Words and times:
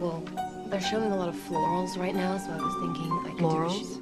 Well, 0.00 0.22
they're 0.70 0.80
showing 0.80 1.10
a 1.10 1.16
lot 1.16 1.28
of 1.28 1.34
florals 1.34 1.98
right 1.98 2.14
now, 2.14 2.38
so 2.38 2.52
I 2.52 2.62
was 2.62 2.74
thinking 2.78 3.10
I 3.10 3.30
could 3.30 3.38
Florals? 3.38 4.00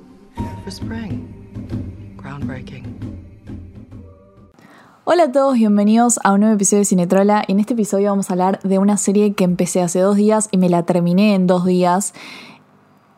For 0.63 0.71
spring. 0.71 1.33
Groundbreaking. 2.19 2.85
Hola 5.05 5.23
a 5.23 5.33
todos, 5.33 5.55
bienvenidos 5.55 6.21
a 6.23 6.33
un 6.35 6.41
nuevo 6.41 6.55
episodio 6.55 6.81
de 6.81 6.85
Cinetrola. 6.85 7.45
Y 7.49 7.53
en 7.53 7.61
este 7.61 7.73
episodio 7.73 8.11
vamos 8.11 8.29
a 8.29 8.35
hablar 8.35 8.61
de 8.63 8.79
una 8.79 8.99
serie 8.99 9.33
que 9.33 9.45
empecé 9.45 9.81
hace 9.81 10.01
dos 10.01 10.17
días 10.17 10.51
y 10.51 10.59
me 10.59 10.69
la 10.69 10.83
terminé 10.83 11.35
en 11.35 11.47
dos 11.47 11.65
días. 11.65 12.13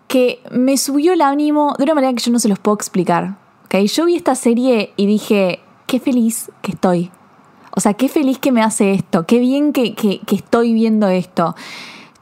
Que 0.06 0.40
me 0.52 0.76
subió 0.76 1.14
el 1.14 1.20
ánimo 1.20 1.74
de 1.78 1.82
una 1.82 1.94
manera 1.94 2.12
que 2.12 2.22
yo 2.22 2.30
no 2.30 2.38
se 2.38 2.48
los 2.48 2.60
puedo 2.60 2.76
explicar. 2.76 3.38
¿okay? 3.64 3.88
Yo 3.88 4.04
vi 4.04 4.14
esta 4.14 4.36
serie 4.36 4.92
y 4.96 5.06
dije, 5.06 5.58
qué 5.88 5.98
feliz 5.98 6.52
que 6.62 6.70
estoy. 6.72 7.10
O 7.74 7.80
sea, 7.80 7.94
qué 7.94 8.08
feliz 8.08 8.38
que 8.38 8.52
me 8.52 8.62
hace 8.62 8.92
esto. 8.92 9.26
Qué 9.26 9.40
bien 9.40 9.72
que, 9.72 9.96
que, 9.96 10.20
que 10.20 10.36
estoy 10.36 10.74
viendo 10.74 11.08
esto. 11.08 11.56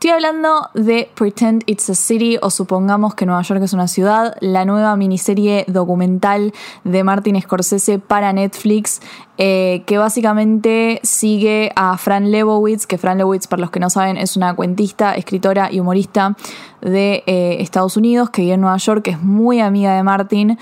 Estoy 0.06 0.24
hablando 0.24 0.70
de 0.72 1.10
Pretend 1.16 1.64
It's 1.66 1.90
a 1.90 1.96
City 1.96 2.38
o 2.40 2.48
supongamos 2.50 3.16
que 3.16 3.26
Nueva 3.26 3.42
York 3.42 3.60
es 3.64 3.72
una 3.72 3.88
ciudad, 3.88 4.36
la 4.38 4.64
nueva 4.64 4.94
miniserie 4.94 5.64
documental 5.66 6.52
de 6.84 7.02
Martin 7.02 7.42
Scorsese 7.42 7.98
para 7.98 8.32
Netflix, 8.32 9.00
eh, 9.36 9.82
que 9.84 9.98
básicamente 9.98 11.00
sigue 11.02 11.72
a 11.74 11.98
Fran 11.98 12.30
Lebowitz, 12.30 12.86
que 12.86 12.98
Fran 12.98 13.18
Lebowitz, 13.18 13.48
para 13.48 13.62
los 13.62 13.72
que 13.72 13.80
no 13.80 13.90
saben, 13.90 14.16
es 14.16 14.36
una 14.36 14.54
cuentista, 14.54 15.16
escritora 15.16 15.72
y 15.72 15.80
humorista 15.80 16.36
de 16.80 17.24
eh, 17.26 17.56
Estados 17.58 17.96
Unidos 17.96 18.30
que 18.30 18.42
vive 18.42 18.54
en 18.54 18.60
Nueva 18.60 18.76
York, 18.76 19.02
que 19.02 19.10
es 19.10 19.20
muy 19.20 19.58
amiga 19.58 19.96
de 19.96 20.04
Martin. 20.04 20.56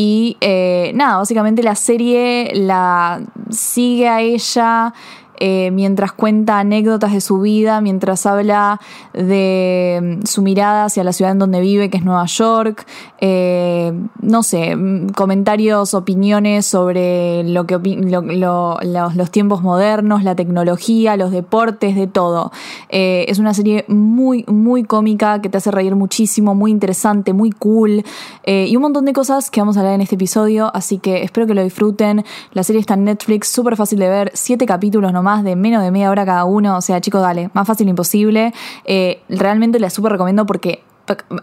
Y 0.00 0.36
eh, 0.40 0.92
nada, 0.94 1.16
básicamente 1.16 1.60
la 1.60 1.74
serie 1.74 2.52
la 2.54 3.20
sigue 3.50 4.08
a 4.08 4.20
ella. 4.20 4.94
Eh, 5.40 5.70
mientras 5.70 6.10
cuenta 6.10 6.58
anécdotas 6.58 7.12
de 7.12 7.20
su 7.20 7.40
vida, 7.40 7.80
mientras 7.80 8.26
habla 8.26 8.80
de 9.12 10.18
mm, 10.20 10.26
su 10.26 10.42
mirada 10.42 10.86
hacia 10.86 11.04
la 11.04 11.12
ciudad 11.12 11.30
en 11.30 11.38
donde 11.38 11.60
vive, 11.60 11.90
que 11.90 11.98
es 11.98 12.04
Nueva 12.04 12.26
York, 12.26 12.84
eh, 13.20 13.92
no 14.20 14.42
sé, 14.42 14.74
mm, 14.74 15.10
comentarios, 15.10 15.94
opiniones 15.94 16.66
sobre 16.66 17.44
lo 17.44 17.66
que 17.66 17.78
lo, 17.78 18.22
lo, 18.22 18.78
los, 18.82 19.30
tiempos 19.30 19.62
modernos, 19.62 20.24
la 20.24 20.34
tecnología, 20.34 21.16
los 21.16 21.30
deportes, 21.30 21.94
de 21.94 22.08
todo. 22.08 22.50
Es 22.88 23.38
una 23.38 23.54
serie 23.54 23.84
muy, 23.86 24.44
muy 24.48 24.82
cómica 24.82 25.40
que 25.40 25.48
te 25.48 25.58
hace 25.58 25.70
reír 25.70 25.94
muchísimo, 25.94 26.54
muy 26.54 26.70
interesante, 26.70 27.32
muy 27.32 27.50
cool 27.50 28.02
y 28.44 28.74
un 28.74 28.82
montón 28.82 29.04
de 29.04 29.12
cosas 29.12 29.50
que 29.50 29.60
vamos 29.60 29.76
a 29.76 29.80
hablar 29.80 29.87
en 29.94 30.00
este 30.00 30.16
episodio, 30.16 30.70
así 30.74 30.98
que 30.98 31.22
espero 31.22 31.46
que 31.46 31.54
lo 31.54 31.62
disfruten. 31.62 32.24
La 32.52 32.62
serie 32.62 32.80
está 32.80 32.94
en 32.94 33.04
Netflix, 33.04 33.48
súper 33.48 33.76
fácil 33.76 33.98
de 33.98 34.08
ver, 34.08 34.30
siete 34.34 34.66
capítulos 34.66 35.12
nomás 35.12 35.28
más 35.28 35.44
de 35.44 35.56
menos 35.56 35.82
de 35.82 35.90
media 35.90 36.10
hora 36.10 36.24
cada 36.24 36.44
uno. 36.44 36.76
O 36.76 36.80
sea, 36.80 37.00
chicos, 37.00 37.20
dale, 37.20 37.50
más 37.52 37.66
fácil 37.66 37.88
imposible. 37.88 38.54
Eh, 38.84 39.20
realmente 39.28 39.78
la 39.78 39.90
súper 39.90 40.12
recomiendo 40.12 40.46
porque 40.46 40.82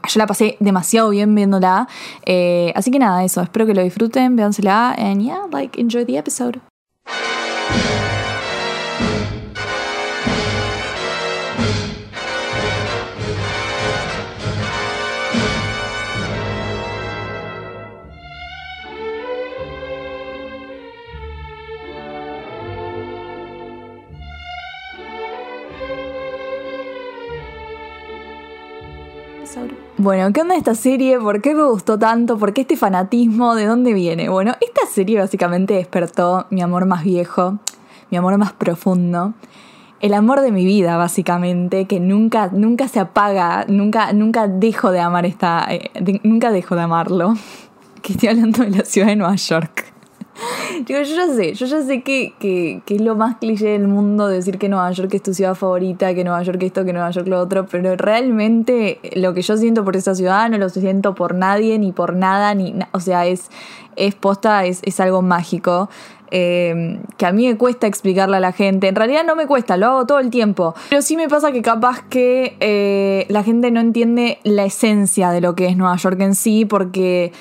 yo 0.08 0.20
la 0.20 0.28
pasé 0.28 0.58
demasiado 0.60 1.10
bien 1.10 1.34
viéndola. 1.36 1.88
Eh, 2.26 2.72
así 2.76 2.92
que 2.92 3.00
nada, 3.00 3.24
eso. 3.24 3.42
Espero 3.42 3.66
que 3.66 3.74
lo 3.74 3.84
disfruten, 3.84 4.36
véansela. 4.36 4.96
And 4.98 5.22
yeah, 5.22 5.42
like, 5.52 5.80
enjoy 5.80 6.06
the 6.06 6.18
episode. 6.18 6.60
Bueno, 29.98 30.34
¿qué 30.34 30.42
onda 30.42 30.56
esta 30.56 30.76
serie? 30.76 31.20
¿Por 31.20 31.42
qué 31.42 31.56
me 31.56 31.64
gustó 31.64 31.98
tanto? 31.98 32.38
¿Por 32.38 32.54
qué 32.54 32.62
este 32.62 32.76
fanatismo? 32.76 33.56
¿De 33.56 33.66
dónde 33.66 33.94
viene? 33.94 34.28
Bueno, 34.30 34.54
esta 34.60 34.86
serie 34.88 35.20
básicamente 35.20 35.76
despertó 35.76 36.48
mi 36.50 36.62
amor 36.62 36.86
más 36.86 37.04
viejo, 37.04 37.60
mi 38.12 38.18
amor 38.18 38.38
más 38.38 38.54
profundo. 38.54 39.34
El 40.02 40.14
amor 40.14 40.42
de 40.42 40.52
mi 40.52 40.66
vida, 40.66 40.98
básicamente, 40.98 41.86
que 41.86 42.00
nunca, 42.00 42.50
nunca 42.52 42.90
se 42.90 43.00
apaga, 43.00 43.66
nunca, 43.70 44.12
nunca 44.12 44.48
dejo 44.48 44.92
de 44.92 45.00
amar 45.00 45.26
esta. 45.26 45.66
Eh, 45.70 45.90
nunca 46.24 46.52
dejo 46.52 46.76
de 46.76 46.82
amarlo. 46.82 47.36
Que 48.02 48.14
estoy 48.14 48.30
hablando 48.30 48.64
de 48.64 48.70
la 48.70 48.86
ciudad 48.86 49.08
de 49.08 49.16
Nueva 49.16 49.36
York. 49.36 49.95
Digo, 50.86 51.02
yo 51.02 51.16
ya 51.16 51.28
sé, 51.34 51.54
yo 51.54 51.66
ya 51.66 51.82
sé 51.82 52.02
que, 52.02 52.34
que, 52.40 52.82
que, 52.86 52.96
es 52.96 53.02
lo 53.02 53.16
más 53.16 53.38
cliché 53.38 53.70
del 53.70 53.88
mundo 53.88 54.28
decir 54.28 54.58
que 54.58 54.70
Nueva 54.70 54.92
York 54.92 55.14
es 55.14 55.24
tu 55.24 55.34
ciudad 55.34 55.56
favorita, 55.56 56.14
que 56.14 56.24
Nueva 56.24 56.44
York 56.44 56.62
esto, 56.64 56.84
que 56.84 56.94
Nueva 56.94 57.12
York 57.12 57.28
lo 57.28 57.40
otro, 57.40 57.66
pero 57.66 57.96
realmente 57.96 59.00
lo 59.16 59.34
que 59.34 59.42
yo 59.42 59.56
siento 59.58 59.84
por 59.86 59.96
esa 59.96 60.14
ciudad 60.16 60.50
no 60.50 60.58
lo 60.58 60.70
siento 60.70 61.16
por 61.16 61.36
nadie, 61.36 61.80
ni 61.80 61.92
por 61.92 62.16
nada, 62.16 62.54
ni 62.54 62.76
o 62.92 63.00
sea, 63.00 63.26
es, 63.26 63.50
es 63.96 64.16
posta, 64.16 64.66
es, 64.66 64.82
es 64.84 65.00
algo 65.00 65.22
mágico. 65.22 65.90
Eh, 66.32 67.00
que 67.18 67.26
a 67.28 67.32
mí 67.32 67.48
me 67.48 67.56
cuesta 67.56 67.88
explicarle 67.88 68.38
a 68.38 68.40
la 68.40 68.52
gente. 68.52 68.88
En 68.88 68.96
realidad 68.96 69.24
no 69.26 69.36
me 69.36 69.46
cuesta, 69.46 69.78
lo 69.78 69.86
hago 69.88 70.06
todo 70.06 70.20
el 70.20 70.32
tiempo. 70.32 70.76
Pero 70.90 71.02
sí 71.02 71.16
me 71.16 71.30
pasa 71.30 71.52
que 71.52 71.62
capaz 71.62 72.02
que 72.10 72.58
eh, 72.60 73.26
la 73.30 73.44
gente 73.44 73.72
no 73.72 73.80
entiende 73.80 74.40
la 74.44 74.66
esencia 74.66 75.30
de 75.30 75.40
lo 75.40 75.56
que 75.56 75.68
es 75.68 75.78
Nueva 75.78 75.96
York 75.96 76.20
en 76.20 76.36
sí, 76.36 76.66
porque 76.66 77.32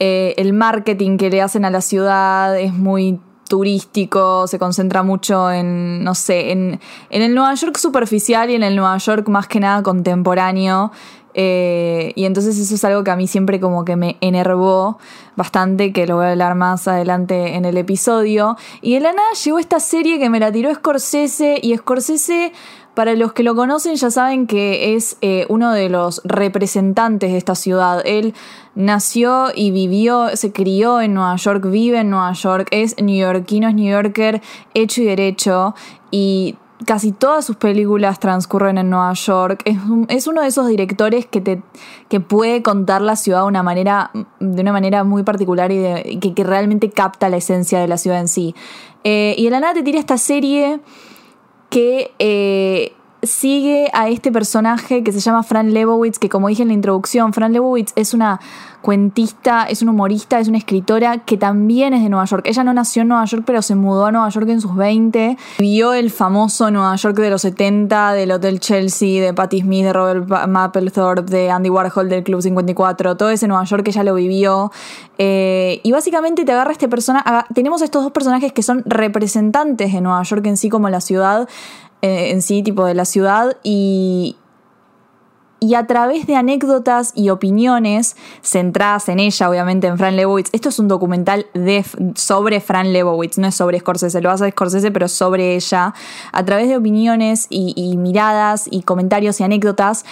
eh, 0.00 0.34
el 0.38 0.54
marketing 0.54 1.18
que 1.18 1.30
le 1.30 1.42
hacen 1.42 1.64
a 1.64 1.70
la 1.70 1.82
ciudad 1.82 2.58
es 2.58 2.72
muy 2.72 3.20
turístico, 3.48 4.46
se 4.46 4.58
concentra 4.58 5.02
mucho 5.02 5.50
en, 5.50 6.02
no 6.02 6.14
sé, 6.14 6.52
en, 6.52 6.80
en 7.10 7.22
el 7.22 7.34
Nueva 7.34 7.54
York 7.54 7.76
superficial 7.76 8.48
y 8.48 8.54
en 8.54 8.62
el 8.62 8.76
Nueva 8.76 8.96
York 8.96 9.28
más 9.28 9.46
que 9.46 9.60
nada 9.60 9.82
contemporáneo. 9.82 10.90
Eh, 11.34 12.12
y 12.16 12.24
entonces 12.24 12.58
eso 12.58 12.74
es 12.74 12.84
algo 12.84 13.04
que 13.04 13.10
a 13.10 13.16
mí 13.16 13.26
siempre 13.26 13.60
como 13.60 13.84
que 13.84 13.96
me 13.96 14.16
enervó 14.20 14.98
bastante, 15.36 15.92
que 15.92 16.06
lo 16.06 16.16
voy 16.16 16.26
a 16.26 16.30
hablar 16.30 16.54
más 16.54 16.88
adelante 16.88 17.54
en 17.54 17.64
el 17.64 17.76
episodio. 17.76 18.56
Y 18.80 18.94
de 18.94 19.00
la 19.00 19.12
nada 19.12 19.28
llegó 19.44 19.58
esta 19.58 19.80
serie 19.80 20.18
que 20.18 20.30
me 20.30 20.40
la 20.40 20.50
tiró 20.50 20.74
Scorsese 20.74 21.58
y 21.62 21.76
Scorsese 21.76 22.52
para 23.00 23.14
los 23.14 23.32
que 23.32 23.42
lo 23.42 23.54
conocen 23.54 23.96
ya 23.96 24.10
saben 24.10 24.46
que 24.46 24.94
es 24.94 25.16
eh, 25.22 25.46
uno 25.48 25.72
de 25.72 25.88
los 25.88 26.20
representantes 26.22 27.32
de 27.32 27.38
esta 27.38 27.54
ciudad. 27.54 28.02
Él 28.04 28.34
nació 28.74 29.46
y 29.54 29.70
vivió, 29.70 30.36
se 30.36 30.52
crió 30.52 31.00
en 31.00 31.14
Nueva 31.14 31.34
York, 31.36 31.64
vive 31.70 32.00
en 32.00 32.10
Nueva 32.10 32.34
York, 32.34 32.68
es 32.72 33.00
neoyorquino, 33.00 33.68
es 33.68 33.74
New 33.74 33.90
Yorker 33.90 34.42
hecho 34.74 35.00
y 35.00 35.06
derecho 35.06 35.74
y 36.10 36.56
casi 36.84 37.12
todas 37.12 37.46
sus 37.46 37.56
películas 37.56 38.20
transcurren 38.20 38.76
en 38.76 38.90
Nueva 38.90 39.14
York. 39.14 39.62
Es, 40.08 40.26
uno 40.26 40.42
de 40.42 40.48
esos 40.48 40.68
directores 40.68 41.24
que 41.24 41.40
te 41.40 41.62
que 42.10 42.20
puede 42.20 42.60
contar 42.60 43.00
la 43.00 43.16
ciudad 43.16 43.40
de 43.40 43.46
una 43.46 43.62
manera, 43.62 44.10
de 44.40 44.60
una 44.60 44.72
manera 44.72 45.04
muy 45.04 45.22
particular 45.22 45.72
y, 45.72 45.78
de, 45.78 46.18
que, 46.20 46.44
realmente 46.44 46.90
capta 46.90 47.30
la 47.30 47.38
esencia 47.38 47.80
de 47.80 47.88
la 47.88 47.96
ciudad 47.96 48.20
en 48.20 48.28
sí. 48.28 48.54
Eh, 49.04 49.34
y 49.38 49.44
de 49.44 49.58
la 49.58 49.72
te 49.72 49.82
tira 49.82 49.98
esta 49.98 50.18
serie 50.18 50.80
que 51.70 52.10
eh, 52.18 52.92
sigue 53.22 53.90
a 53.92 54.08
este 54.08 54.32
personaje 54.32 55.02
que 55.02 55.12
se 55.12 55.20
llama 55.20 55.42
Fran 55.42 55.72
Lebowitz, 55.72 56.18
que 56.18 56.28
como 56.28 56.48
dije 56.48 56.62
en 56.62 56.68
la 56.68 56.74
introducción, 56.74 57.32
Fran 57.32 57.52
Lebowitz 57.52 57.92
es 57.96 58.14
una 58.14 58.40
cuentista, 58.80 59.64
es 59.64 59.82
una 59.82 59.92
humorista, 59.92 60.38
es 60.40 60.48
una 60.48 60.58
escritora 60.58 61.18
que 61.18 61.36
también 61.36 61.92
es 61.92 62.02
de 62.02 62.08
Nueva 62.08 62.24
York. 62.24 62.46
Ella 62.46 62.64
no 62.64 62.72
nació 62.72 63.02
en 63.02 63.08
Nueva 63.08 63.24
York, 63.26 63.42
pero 63.46 63.62
se 63.62 63.74
mudó 63.74 64.06
a 64.06 64.12
Nueva 64.12 64.28
York 64.30 64.48
en 64.48 64.60
sus 64.60 64.74
20. 64.74 65.36
Vio 65.58 65.92
el 65.92 66.10
famoso 66.10 66.70
Nueva 66.70 66.96
York 66.96 67.16
de 67.16 67.30
los 67.30 67.42
70, 67.42 68.12
del 68.12 68.32
Hotel 68.32 68.60
Chelsea, 68.60 69.22
de 69.22 69.34
Patti 69.34 69.60
Smith, 69.60 69.84
de 69.84 69.92
Robert 69.92 70.48
Mapplethorpe, 70.48 71.30
de 71.30 71.50
Andy 71.50 71.68
Warhol, 71.68 72.08
del 72.08 72.24
Club 72.24 72.40
54. 72.40 73.16
Todo 73.16 73.30
ese 73.30 73.48
Nueva 73.48 73.64
York 73.64 73.86
ella 73.88 74.02
lo 74.02 74.14
vivió. 74.14 74.72
Eh, 75.18 75.80
y 75.82 75.92
básicamente 75.92 76.44
te 76.44 76.52
agarra 76.52 76.72
este 76.72 76.88
personaje. 76.88 77.28
Tenemos 77.54 77.82
estos 77.82 78.02
dos 78.02 78.12
personajes 78.12 78.52
que 78.52 78.62
son 78.62 78.82
representantes 78.86 79.92
de 79.92 80.00
Nueva 80.00 80.22
York 80.22 80.46
en 80.46 80.56
sí 80.56 80.70
como 80.70 80.88
la 80.88 81.00
ciudad 81.00 81.48
en 82.02 82.42
sí, 82.42 82.62
tipo 82.62 82.84
de 82.84 82.94
la 82.94 83.04
ciudad, 83.04 83.56
y, 83.62 84.36
y 85.60 85.74
a 85.74 85.86
través 85.86 86.26
de 86.26 86.36
anécdotas 86.36 87.12
y 87.14 87.28
opiniones 87.28 88.16
centradas 88.42 89.08
en 89.08 89.20
ella, 89.20 89.50
obviamente 89.50 89.86
en 89.86 89.98
Fran 89.98 90.16
Lebowitz. 90.16 90.48
Esto 90.52 90.70
es 90.70 90.78
un 90.78 90.88
documental 90.88 91.46
de, 91.52 91.84
sobre 92.14 92.60
Fran 92.60 92.92
Lebowitz, 92.92 93.38
no 93.38 93.46
es 93.46 93.54
sobre 93.54 93.78
Scorsese, 93.80 94.20
lo 94.20 94.30
hace 94.30 94.50
Scorsese, 94.50 94.90
pero 94.90 95.08
sobre 95.08 95.56
ella. 95.56 95.94
A 96.32 96.44
través 96.44 96.68
de 96.68 96.76
opiniones 96.76 97.46
y, 97.50 97.74
y 97.76 97.96
miradas 97.96 98.68
y 98.70 98.82
comentarios 98.82 99.40
y 99.40 99.44
anécdotas, 99.44 100.04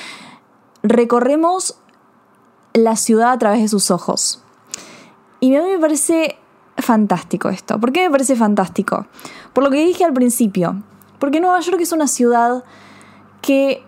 recorremos 0.83 1.79
la 2.75 2.97
ciudad 2.97 3.33
a 3.33 3.39
través 3.39 3.63
de 3.63 3.69
sus 3.69 3.91
ojos. 3.91 4.43
Y 5.41 5.55
a 5.55 5.63
mí 5.63 5.71
me 5.71 5.79
parece 5.79 6.37
fantástico 6.77 7.49
esto. 7.49 7.81
¿Por 7.81 7.93
qué 7.93 8.05
me 8.05 8.11
parece 8.11 8.37
fantástico? 8.37 9.07
Por 9.53 9.65
lo 9.65 9.71
que 9.71 9.85
dije 9.85 10.05
al 10.05 10.13
principio, 10.13 10.83
porque 11.19 11.41
Nueva 11.41 11.61
York 11.61 11.81
es 11.81 11.93
una 11.93 12.07
ciudad 12.07 12.65
que 13.41 13.85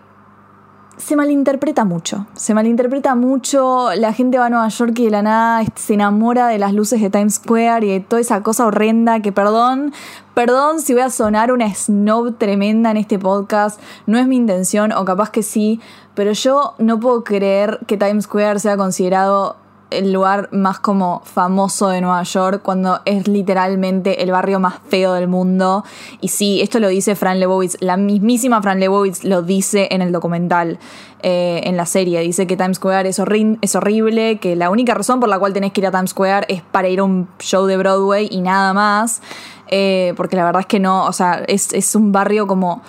se 1.01 1.15
malinterpreta 1.15 1.83
mucho. 1.83 2.27
Se 2.35 2.53
malinterpreta 2.53 3.15
mucho. 3.15 3.89
La 3.95 4.13
gente 4.13 4.37
va 4.37 4.45
a 4.45 4.49
Nueva 4.49 4.67
York 4.67 4.93
y 4.99 5.05
de 5.05 5.11
la 5.11 5.23
nada 5.23 5.63
se 5.75 5.95
enamora 5.95 6.47
de 6.47 6.59
las 6.59 6.73
luces 6.73 7.01
de 7.01 7.09
Times 7.09 7.35
Square 7.35 7.85
y 7.85 7.89
de 7.89 7.99
toda 8.01 8.21
esa 8.21 8.43
cosa 8.43 8.67
horrenda 8.67 9.19
que, 9.19 9.31
perdón, 9.31 9.93
perdón 10.35 10.79
si 10.79 10.93
voy 10.93 11.01
a 11.01 11.09
sonar 11.09 11.51
una 11.51 11.73
snob 11.73 12.37
tremenda 12.37 12.91
en 12.91 12.97
este 12.97 13.17
podcast. 13.17 13.79
No 14.05 14.19
es 14.19 14.27
mi 14.27 14.35
intención, 14.35 14.91
o 14.91 15.03
capaz 15.03 15.31
que 15.31 15.41
sí, 15.41 15.79
pero 16.13 16.33
yo 16.33 16.75
no 16.77 16.99
puedo 16.99 17.23
creer 17.23 17.79
que 17.87 17.97
Times 17.97 18.25
Square 18.25 18.59
sea 18.59 18.77
considerado 18.77 19.55
el 19.91 20.11
lugar 20.11 20.49
más 20.51 20.79
como 20.79 21.21
famoso 21.25 21.89
de 21.89 22.01
Nueva 22.01 22.23
York 22.23 22.61
cuando 22.63 23.01
es 23.05 23.27
literalmente 23.27 24.23
el 24.23 24.31
barrio 24.31 24.59
más 24.59 24.75
feo 24.87 25.13
del 25.13 25.27
mundo. 25.27 25.83
Y 26.19 26.29
sí, 26.29 26.61
esto 26.61 26.79
lo 26.79 26.87
dice 26.87 27.15
Fran 27.15 27.39
Lebowitz, 27.39 27.77
la 27.79 27.97
mismísima 27.97 28.61
Fran 28.61 28.79
Lebowitz 28.79 29.23
lo 29.23 29.41
dice 29.41 29.87
en 29.91 30.01
el 30.01 30.11
documental, 30.11 30.79
eh, 31.21 31.61
en 31.65 31.77
la 31.77 31.85
serie. 31.85 32.21
Dice 32.21 32.47
que 32.47 32.57
Times 32.57 32.77
Square 32.77 33.09
es, 33.09 33.19
horrible, 33.19 34.39
que 34.39 34.55
la 34.55 34.69
única 34.69 34.93
razón 34.93 35.19
por 35.19 35.29
la 35.29 35.37
cual 35.37 35.53
tenés 35.53 35.73
que 35.73 35.81
ir 35.81 35.87
a 35.87 35.91
Times 35.91 36.11
Square 36.11 36.45
es 36.49 36.61
para 36.61 36.87
ir 36.87 36.99
a 36.99 37.03
un 37.03 37.27
show 37.39 37.65
de 37.65 37.77
Broadway 37.77 38.27
y 38.31 38.41
nada 38.41 38.73
más. 38.73 39.21
Eh, 39.67 40.13
porque 40.17 40.35
la 40.35 40.43
verdad 40.43 40.61
es 40.61 40.67
que 40.67 40.79
no, 40.79 41.05
o 41.05 41.13
sea, 41.13 41.43
es, 41.47 41.73
es 41.73 41.95
un 41.95 42.11
barrio 42.11 42.47
como 42.47 42.81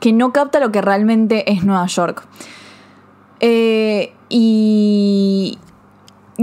que 0.00 0.12
no 0.12 0.32
capta 0.32 0.58
lo 0.60 0.72
que 0.72 0.80
realmente 0.80 1.52
es 1.52 1.64
Nueva 1.64 1.86
York. 1.86 2.24
Eh, 3.40 4.12
y, 4.28 5.58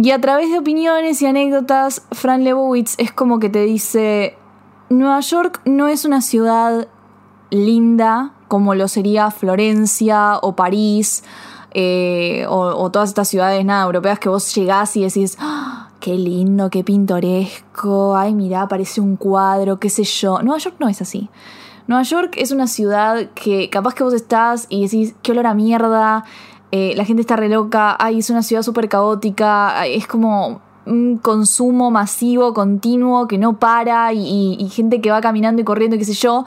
y 0.03 0.11
a 0.11 0.21
través 0.21 0.51
de 0.51 0.59
opiniones 0.59 1.21
y 1.21 1.25
anécdotas, 1.25 2.03
Fran 2.11 2.43
Lebowitz 2.43 2.95
es 2.99 3.11
como 3.11 3.39
que 3.39 3.49
te 3.49 3.61
dice, 3.63 4.37
Nueva 4.89 5.19
York 5.21 5.61
no 5.65 5.87
es 5.87 6.05
una 6.05 6.21
ciudad 6.21 6.87
linda 7.49 8.33
como 8.47 8.75
lo 8.75 8.87
sería 8.87 9.31
Florencia 9.31 10.37
o 10.41 10.55
París 10.55 11.23
eh, 11.71 12.45
o, 12.47 12.89
todas 12.91 13.09
estas 13.09 13.27
ciudades 13.27 13.63
nada 13.65 13.85
europeas 13.85 14.19
que 14.19 14.29
vos 14.29 14.53
llegás 14.53 14.95
y 14.95 15.03
decís, 15.03 15.35
¡Ah! 15.39 15.89
qué 15.99 16.13
lindo, 16.13 16.69
qué 16.69 16.83
pintoresco, 16.83 18.15
ay 18.15 18.35
mira, 18.35 18.67
parece 18.67 19.01
un 19.01 19.15
cuadro, 19.15 19.79
qué 19.79 19.89
sé 19.89 20.03
yo. 20.03 20.41
Nueva 20.43 20.59
York 20.59 20.75
no 20.79 20.87
es 20.87 21.01
así. 21.01 21.29
Nueva 21.87 22.03
York 22.03 22.35
es 22.37 22.51
una 22.51 22.67
ciudad 22.67 23.29
que 23.33 23.69
capaz 23.69 23.95
que 23.95 24.03
vos 24.03 24.13
estás 24.13 24.67
y 24.69 24.83
decís, 24.83 25.15
qué 25.23 25.31
olor 25.31 25.47
a 25.47 25.53
mierda, 25.53 26.23
eh, 26.71 26.93
la 26.95 27.05
gente 27.05 27.21
está 27.21 27.35
re 27.35 27.49
loca, 27.49 27.95
ay, 27.99 28.19
es 28.19 28.29
una 28.29 28.43
ciudad 28.43 28.61
súper 28.61 28.89
caótica, 28.89 29.85
es 29.87 30.07
como 30.07 30.61
un 30.87 31.17
consumo 31.17 31.91
masivo, 31.91 32.53
continuo, 32.53 33.27
que 33.27 33.37
no 33.37 33.59
para, 33.59 34.13
y, 34.13 34.67
gente 34.71 35.01
que 35.01 35.11
va 35.11 35.21
caminando 35.21 35.61
y 35.61 35.65
corriendo, 35.65 35.97
qué 35.97 36.05
sé 36.05 36.13
yo. 36.13 36.45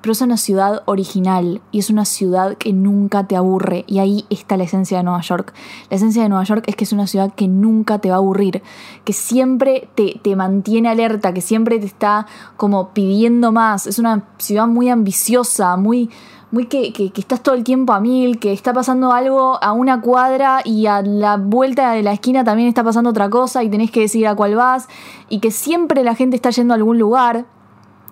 Pero 0.00 0.12
es 0.12 0.20
una 0.20 0.36
ciudad 0.36 0.82
original 0.84 1.60
y 1.72 1.80
es 1.80 1.90
una 1.90 2.04
ciudad 2.04 2.56
que 2.56 2.72
nunca 2.72 3.26
te 3.26 3.34
aburre. 3.34 3.84
Y 3.88 3.98
ahí 3.98 4.24
está 4.30 4.56
la 4.56 4.62
esencia 4.62 4.98
de 4.98 5.02
Nueva 5.02 5.22
York. 5.22 5.52
La 5.90 5.96
esencia 5.96 6.22
de 6.22 6.28
Nueva 6.28 6.44
York 6.44 6.62
es 6.68 6.76
que 6.76 6.84
es 6.84 6.92
una 6.92 7.08
ciudad 7.08 7.34
que 7.34 7.48
nunca 7.48 7.98
te 7.98 8.08
va 8.08 8.14
a 8.14 8.18
aburrir, 8.18 8.62
que 9.04 9.12
siempre 9.12 9.88
te, 9.96 10.20
te 10.22 10.36
mantiene 10.36 10.88
alerta, 10.88 11.34
que 11.34 11.40
siempre 11.40 11.80
te 11.80 11.86
está 11.86 12.26
como 12.56 12.90
pidiendo 12.90 13.50
más. 13.50 13.88
Es 13.88 13.98
una 13.98 14.24
ciudad 14.38 14.68
muy 14.68 14.88
ambiciosa, 14.88 15.76
muy, 15.76 16.10
muy 16.50 16.66
que, 16.66 16.92
que, 16.92 17.12
estás 17.16 17.42
todo 17.42 17.54
el 17.54 17.64
tiempo 17.64 17.92
a 17.92 18.00
mil, 18.00 18.38
que 18.38 18.52
está 18.52 18.72
pasando 18.72 19.12
algo 19.12 19.62
a 19.62 19.72
una 19.72 20.00
cuadra 20.00 20.60
y 20.64 20.86
a 20.86 21.02
la 21.02 21.36
vuelta 21.36 21.92
de 21.92 22.02
la 22.02 22.12
esquina 22.12 22.44
también 22.44 22.68
está 22.68 22.82
pasando 22.82 23.10
otra 23.10 23.28
cosa 23.28 23.62
y 23.62 23.68
tenés 23.68 23.90
que 23.90 24.00
decidir 24.00 24.28
a 24.28 24.34
cuál 24.34 24.54
vas 24.54 24.88
y 25.28 25.40
que 25.40 25.50
siempre 25.50 26.02
la 26.04 26.14
gente 26.14 26.36
está 26.36 26.50
yendo 26.50 26.74
a 26.74 26.76
algún 26.76 26.98
lugar. 26.98 27.44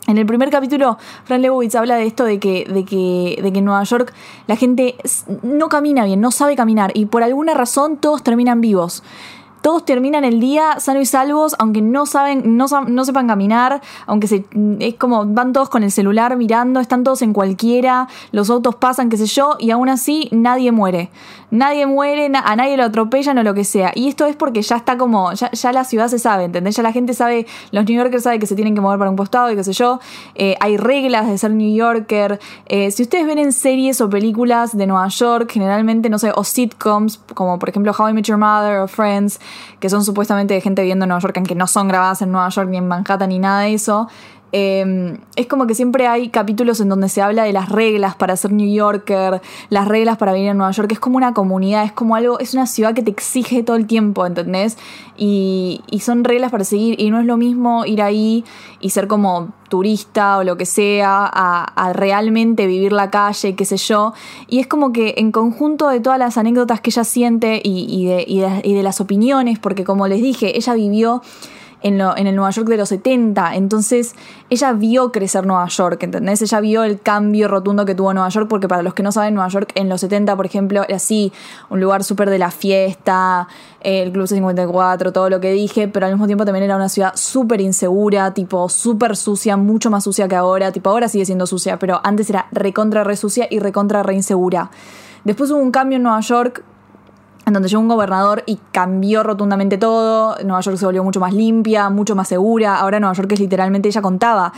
En 0.07 0.19
el 0.19 0.27
primer 0.27 0.51
capítulo, 0.51 0.99
Fran 1.25 1.43
Lebowitz 1.43 1.75
habla 1.75 1.97
de 1.97 2.07
esto 2.07 2.25
de 2.25 2.39
que, 2.39 2.65
de 2.65 2.85
que, 2.85 3.41
de 3.43 3.53
que 3.53 3.59
en 3.59 3.65
Nueva 3.65 3.83
York 3.83 4.13
la 4.47 4.55
gente 4.55 4.97
no 5.43 5.69
camina 5.69 6.05
bien, 6.05 6.21
no 6.21 6.31
sabe 6.31 6.55
caminar 6.55 6.93
y 6.95 7.07
por 7.07 7.25
alguna 7.25 7.55
razón 7.55 7.97
todos 7.97 8.23
terminan 8.23 8.61
vivos 8.61 9.03
todos 9.67 9.85
terminan 9.85 10.25
el 10.25 10.39
día 10.39 10.79
sanos 10.79 11.03
y 11.03 11.07
salvos, 11.07 11.57
aunque 11.59 11.83
no 11.83 12.07
saben, 12.07 12.57
no, 12.57 12.67
no 12.87 13.05
sepan 13.05 13.27
caminar, 13.27 13.83
aunque 14.07 14.29
se, 14.29 14.45
es 14.79 14.95
como 14.95 15.27
van 15.27 15.53
todos 15.53 15.71
con 15.71 15.83
el 15.83 15.91
celular 15.91 16.37
mirando, 16.37 16.79
están 16.79 17.03
todos 17.03 17.21
en 17.23 17.33
cualquiera, 17.33 18.07
los 18.31 18.49
autos 18.49 18.77
pasan, 18.77 19.09
qué 19.09 19.17
sé 19.17 19.27
yo, 19.27 19.57
y 19.59 19.73
aún 19.73 19.89
así 19.89 20.29
nadie 20.31 20.71
muere. 20.71 21.11
Nadie 21.51 21.87
muere, 21.87 22.31
a 22.35 22.57
nadie 22.57 22.77
lo 22.77 22.85
atropellan 22.85 23.39
o 23.39 23.43
lo 23.43 23.55
que 23.55 23.65
sea. 23.65 23.93
Y 23.95 24.09
esto 24.09 24.27
es 24.27 24.37
porque 24.37 24.63
ya 24.63 24.77
está 24.77 24.97
como, 24.97 25.33
ya, 25.33 25.73
la 25.73 25.85
ciudad 25.85 26.09
se 26.09 26.19
sabe, 26.19 26.45
¿entendés? 26.45 26.77
Ya 26.77 26.83
la 26.83 26.93
gente 26.93 27.15
sabe, 27.15 27.47
los 27.71 27.85
New 27.85 27.97
Yorkers 27.97 28.25
saben 28.25 28.41
que 28.41 28.47
se 28.47 28.55
tienen 28.55 28.75
que 28.75 28.81
mover 28.81 28.99
para 28.99 29.11
un 29.11 29.17
costado 29.17 29.51
y 29.51 29.57
qué 29.57 29.65
sé 29.65 29.73
yo. 29.73 30.01
Eh, 30.35 30.57
hay 30.61 30.77
reglas 30.77 31.29
de 31.29 31.39
ser 31.39 31.53
New 31.53 31.75
Yorker. 31.75 32.41
Eh, 32.67 32.91
si 32.91 33.03
ustedes 33.03 33.27
ven 33.27 33.39
en 33.39 33.53
series 33.53 34.01
o 34.01 34.11
películas 34.11 34.77
de 34.77 34.87
Nueva 34.87 35.09
York, 35.09 35.51
generalmente, 35.53 36.11
no 36.11 36.19
sé, 36.19 36.33
o 36.35 36.43
sitcoms, 36.45 37.19
como 37.35 37.59
por 37.59 37.69
ejemplo 37.69 37.95
How 37.97 38.09
I 38.09 38.13
Met 38.13 38.25
Your 38.25 38.39
Mother 38.39 38.81
o 38.81 38.89
Friends, 38.89 39.41
que 39.79 39.89
son 39.89 40.05
supuestamente 40.05 40.55
de 40.55 40.61
gente 40.61 40.83
viviendo 40.83 41.05
en 41.05 41.11
Nueva 41.11 41.21
York, 41.21 41.37
aunque 41.37 41.55
no 41.55 41.67
son 41.67 41.89
grabadas 41.89 42.23
en 42.23 42.33
Nueva 42.33 42.49
York 42.49 42.69
ni 42.69 42.79
en 42.79 42.89
Manhattan 42.89 43.29
ni 43.29 43.39
nada 43.39 43.61
de 43.61 43.75
eso. 43.75 44.09
Em, 44.53 45.19
es 45.35 45.49
como 45.49 45.67
que 45.67 45.75
siempre 45.75 46.07
hay 46.07 46.29
capítulos 46.29 46.81
en 46.81 46.89
donde 46.89 47.09
se 47.09 47.21
habla 47.21 47.43
de 47.45 47.53
las 47.53 47.69
reglas 47.69 48.15
para 48.15 48.37
ser 48.37 48.53
New 48.53 48.73
Yorker, 48.73 49.43
las 49.71 49.89
reglas 49.89 50.19
para 50.19 50.33
vivir 50.33 50.51
en 50.51 50.57
Nueva 50.57 50.73
York. 50.73 50.93
Es 50.93 51.01
como 51.01 51.17
una 51.17 51.35
comunidad, 51.35 51.85
es 51.85 51.93
como 51.93 52.15
algo, 52.15 52.39
es 52.39 52.55
una 52.55 52.67
ciudad 52.67 52.95
que 52.95 53.03
te 53.03 53.11
exige 53.11 53.63
todo 53.65 53.77
el 53.77 53.87
tiempo, 53.87 54.25
¿entendés? 54.25 54.79
Y, 55.17 55.83
son 56.01 56.23
reglas 56.23 56.53
para 56.53 56.63
seguir. 56.63 57.01
Y 57.01 57.11
no 57.11 57.19
es 57.19 57.27
lo 57.27 57.37
mismo 57.37 57.85
ir 57.85 58.01
ahí 58.01 58.45
y 58.81 58.91
ser 58.91 59.09
como 59.09 59.53
turista 59.69 60.39
o 60.39 60.45
lo 60.45 60.57
que 60.57 60.67
sea, 60.67 61.29
a, 61.33 61.93
realmente 61.93 62.69
vivir 62.69 62.93
la 62.93 63.11
calle, 63.11 63.57
qué 63.57 63.65
sé 63.65 63.77
yo. 63.77 64.15
Y 64.47 64.61
es 64.61 64.69
como 64.69 64.93
que 64.93 65.15
en 65.17 65.33
conjunto 65.33 65.89
de 65.89 65.99
todas 65.99 66.21
las 66.21 66.39
anécdotas 66.39 66.81
que 66.81 66.91
ella 66.91 67.03
siente 67.03 67.61
y, 67.63 68.09
y 68.27 68.75
de 68.75 68.83
las 68.85 69.01
opiniones, 69.01 69.59
porque 69.59 69.83
como 69.83 70.07
les 70.07 70.23
dije, 70.23 70.57
ella 70.57 70.75
vivió 70.75 71.23
en, 71.83 72.01
el 72.01 72.37
Nueva 72.37 72.51
York 72.51 72.69
de 72.69 72.77
los 72.77 72.89
70. 72.89 73.55
Entonces 73.55 74.15
ella 74.51 74.73
vio 74.73 75.13
crecer 75.13 75.47
Nueva 75.47 75.67
York, 75.69 76.03
¿entendés? 76.03 76.43
Ella 76.43 76.61
vio 76.61 76.85
el 76.85 77.01
cambio 77.01 77.49
rotundo 77.49 77.85
que 77.85 77.95
tuvo 77.95 78.13
Nueva 78.13 78.29
York, 78.29 78.49
porque 78.49 78.69
para 78.69 78.83
los 78.83 78.95
que 78.95 79.03
no 79.03 79.13
saben, 79.13 79.35
Nueva 79.35 79.49
York 79.49 79.73
en 79.75 79.89
los 79.89 80.01
70, 80.01 80.35
por 80.37 80.47
ejemplo, 80.47 80.85
era 80.85 80.97
así, 80.97 81.33
un 81.71 81.81
lugar 81.81 82.05
súper 82.05 82.31
de 82.31 82.39
la 82.39 82.51
fiesta, 82.51 83.49
el 83.81 84.13
Club 84.13 84.27
C54, 84.27 85.13
todo 85.13 85.31
lo 85.31 85.41
que 85.41 85.53
dije, 85.53 85.89
pero 85.89 86.07
al 86.07 86.13
mismo 86.13 86.27
tiempo 86.27 86.45
también 86.45 86.65
era 86.65 86.77
una 86.77 86.89
ciudad 86.89 87.13
súper 87.15 87.61
insegura, 87.61 88.33
tipo 88.35 88.69
súper 88.69 89.17
sucia, 89.17 89.57
mucho 89.57 89.91
más 89.91 90.05
sucia 90.05 90.29
que 90.29 90.37
ahora, 90.37 90.73
tipo 90.73 90.91
ahora 90.91 91.09
sigue 91.09 91.25
siendo 91.25 91.47
sucia, 91.47 91.79
pero 91.79 92.01
antes 92.03 92.31
era 92.31 92.47
recontra 92.53 93.05
re 93.05 93.17
sucia 93.17 93.47
y 93.51 93.59
recontra 93.59 94.03
re 94.03 94.15
insegura. 94.15 94.71
Después 95.25 95.51
hubo 95.51 95.59
un 95.59 95.73
cambio 95.73 95.97
en 95.97 96.05
Nueva 96.05 96.21
York 96.21 96.63
en 97.47 97.53
donde 97.53 97.69
llegó 97.69 97.81
un 97.81 97.89
gobernador 97.89 98.43
y 98.45 98.59
cambió 98.73 99.23
rotundamente 99.23 99.79
todo. 99.79 100.37
Nueva 100.43 100.61
York 100.61 100.77
se 100.77 100.85
volvió 100.85 101.05
mucho 101.05 101.21
más 101.21 101.33
limpia, 101.33 101.89
mucho 101.91 102.17
más 102.17 102.27
segura. 102.27 102.77
Ahora 102.77 102.99
Nueva 102.99 103.15
York 103.15 103.33
es 103.33 103.41
literalmente, 103.41 103.89
ella 103.89 104.03
contaba 104.03 104.53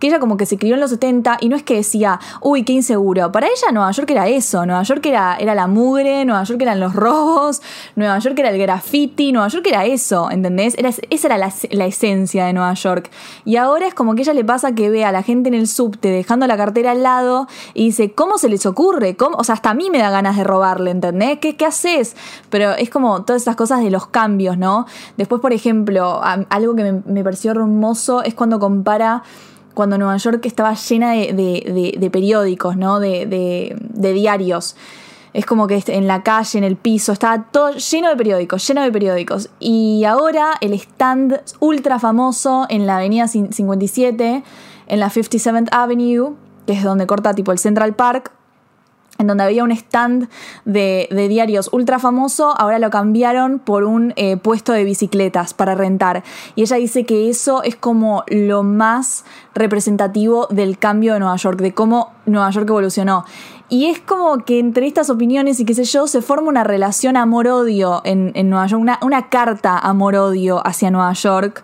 que 0.00 0.08
ella 0.08 0.18
como 0.18 0.36
que 0.36 0.46
se 0.46 0.58
crió 0.58 0.74
en 0.74 0.80
los 0.80 0.90
70 0.90 1.38
y 1.40 1.48
no 1.48 1.56
es 1.56 1.62
que 1.62 1.76
decía, 1.76 2.18
uy, 2.40 2.64
qué 2.64 2.72
inseguro. 2.72 3.30
Para 3.30 3.46
ella 3.46 3.70
Nueva 3.72 3.90
York 3.92 4.10
era 4.10 4.26
eso, 4.28 4.64
Nueva 4.66 4.82
York 4.82 5.04
era, 5.06 5.36
era 5.38 5.54
la 5.54 5.66
mugre, 5.66 6.24
Nueva 6.24 6.42
York 6.42 6.60
eran 6.62 6.80
los 6.80 6.94
robos, 6.94 7.62
Nueva 7.94 8.18
York 8.18 8.38
era 8.38 8.50
el 8.50 8.58
graffiti, 8.58 9.30
Nueva 9.30 9.48
York 9.48 9.66
era 9.68 9.84
eso, 9.84 10.30
¿entendés? 10.30 10.74
Era, 10.78 10.88
esa 10.88 11.26
era 11.28 11.38
la, 11.38 11.86
esencia 11.86 12.46
de 12.46 12.52
Nueva 12.54 12.72
York. 12.74 13.10
Y 13.44 13.56
ahora 13.56 13.86
es 13.86 13.94
como 13.94 14.14
que 14.14 14.22
ella 14.22 14.32
le 14.32 14.44
pasa 14.44 14.74
que 14.74 14.88
ve 14.88 15.04
a 15.04 15.12
la 15.12 15.22
gente 15.22 15.48
en 15.48 15.54
el 15.54 15.68
subte 15.68 16.08
dejando 16.08 16.46
la 16.46 16.56
cartera 16.56 16.92
al 16.92 17.02
lado 17.02 17.46
y 17.74 17.84
dice, 17.84 18.12
¿cómo 18.12 18.38
se 18.38 18.48
les 18.48 18.64
ocurre? 18.64 19.16
¿Cómo? 19.16 19.36
O 19.36 19.44
sea, 19.44 19.54
hasta 19.54 19.70
a 19.70 19.74
mí 19.74 19.90
me 19.90 19.98
da 19.98 20.10
ganas 20.10 20.36
de 20.36 20.44
robarle, 20.44 20.92
¿entendés? 20.92 21.38
¿Qué, 21.40 21.56
qué 21.56 21.66
haces? 21.66 22.16
Pero 22.48 22.72
es 22.72 22.88
como 22.88 23.24
todas 23.24 23.42
esas 23.42 23.56
cosas 23.56 23.82
de 23.82 23.90
los 23.90 24.06
cambios, 24.06 24.56
¿no? 24.56 24.86
Después, 25.18 25.42
por 25.42 25.52
ejemplo, 25.52 26.22
algo 26.22 26.74
que 26.74 26.84
me, 26.84 27.02
me 27.04 27.22
pareció 27.22 27.50
hermoso 27.50 28.22
es 28.22 28.34
cuando 28.34 28.58
compara 28.58 29.22
cuando 29.74 29.98
Nueva 29.98 30.16
York 30.16 30.44
estaba 30.46 30.74
llena 30.74 31.12
de, 31.12 32.10
periódicos, 32.12 32.76
¿no? 32.76 33.00
De, 33.00 33.76
diarios. 33.94 34.76
Es 35.32 35.46
como 35.46 35.68
que 35.68 35.82
en 35.86 36.08
la 36.08 36.24
calle, 36.24 36.58
en 36.58 36.64
el 36.64 36.76
piso, 36.76 37.12
estaba 37.12 37.44
todo 37.44 37.72
lleno 37.72 38.08
de 38.08 38.16
periódicos, 38.16 38.66
lleno 38.66 38.82
de 38.82 38.90
periódicos. 38.90 39.48
Y 39.60 40.04
ahora 40.04 40.54
el 40.60 40.72
stand 40.72 41.40
ultra 41.60 42.00
famoso 42.00 42.66
en 42.68 42.86
la 42.86 42.96
avenida 42.96 43.28
57, 43.28 44.42
en 44.88 45.00
la 45.00 45.08
57th 45.08 45.68
Avenue, 45.70 46.34
que 46.66 46.72
es 46.72 46.82
donde 46.82 47.06
corta 47.06 47.32
tipo 47.32 47.52
el 47.52 47.58
Central 47.58 47.94
Park, 47.94 48.32
en 49.20 49.26
donde 49.26 49.44
había 49.44 49.62
un 49.62 49.70
stand 49.70 50.28
de, 50.64 51.06
diarios 51.28 51.68
ultra 51.72 51.98
famoso, 51.98 52.54
ahora 52.58 52.78
lo 52.78 52.90
cambiaron 52.90 53.58
por 53.58 53.84
un 53.84 54.14
eh, 54.16 54.36
puesto 54.38 54.72
de 54.72 54.82
bicicletas 54.84 55.54
para 55.54 55.74
rentar. 55.74 56.24
Y 56.54 56.62
ella 56.62 56.76
dice 56.76 57.04
que 57.04 57.28
eso 57.28 57.62
es 57.62 57.76
como 57.76 58.24
lo 58.28 58.62
más 58.62 59.24
representativo 59.54 60.46
del 60.50 60.78
cambio 60.78 61.12
de 61.12 61.20
Nueva 61.20 61.36
York, 61.36 61.60
de 61.60 61.74
cómo 61.74 62.12
Nueva 62.30 62.50
York 62.50 62.68
evolucionó. 62.68 63.24
Y 63.68 63.86
es 63.86 64.00
como 64.00 64.44
que 64.44 64.58
entre 64.58 64.88
estas 64.88 65.10
opiniones 65.10 65.60
y 65.60 65.64
qué 65.64 65.74
sé 65.74 65.84
yo, 65.84 66.08
se 66.08 66.22
forma 66.22 66.48
una 66.48 66.64
relación 66.64 67.16
amor-odio 67.16 68.02
en, 68.04 68.32
Nueva 68.50 68.66
York, 68.66 68.82
una, 68.82 68.98
una 69.00 69.28
carta 69.28 69.78
amor-odio 69.78 70.60
hacia 70.66 70.90
Nueva 70.90 71.12
York 71.12 71.62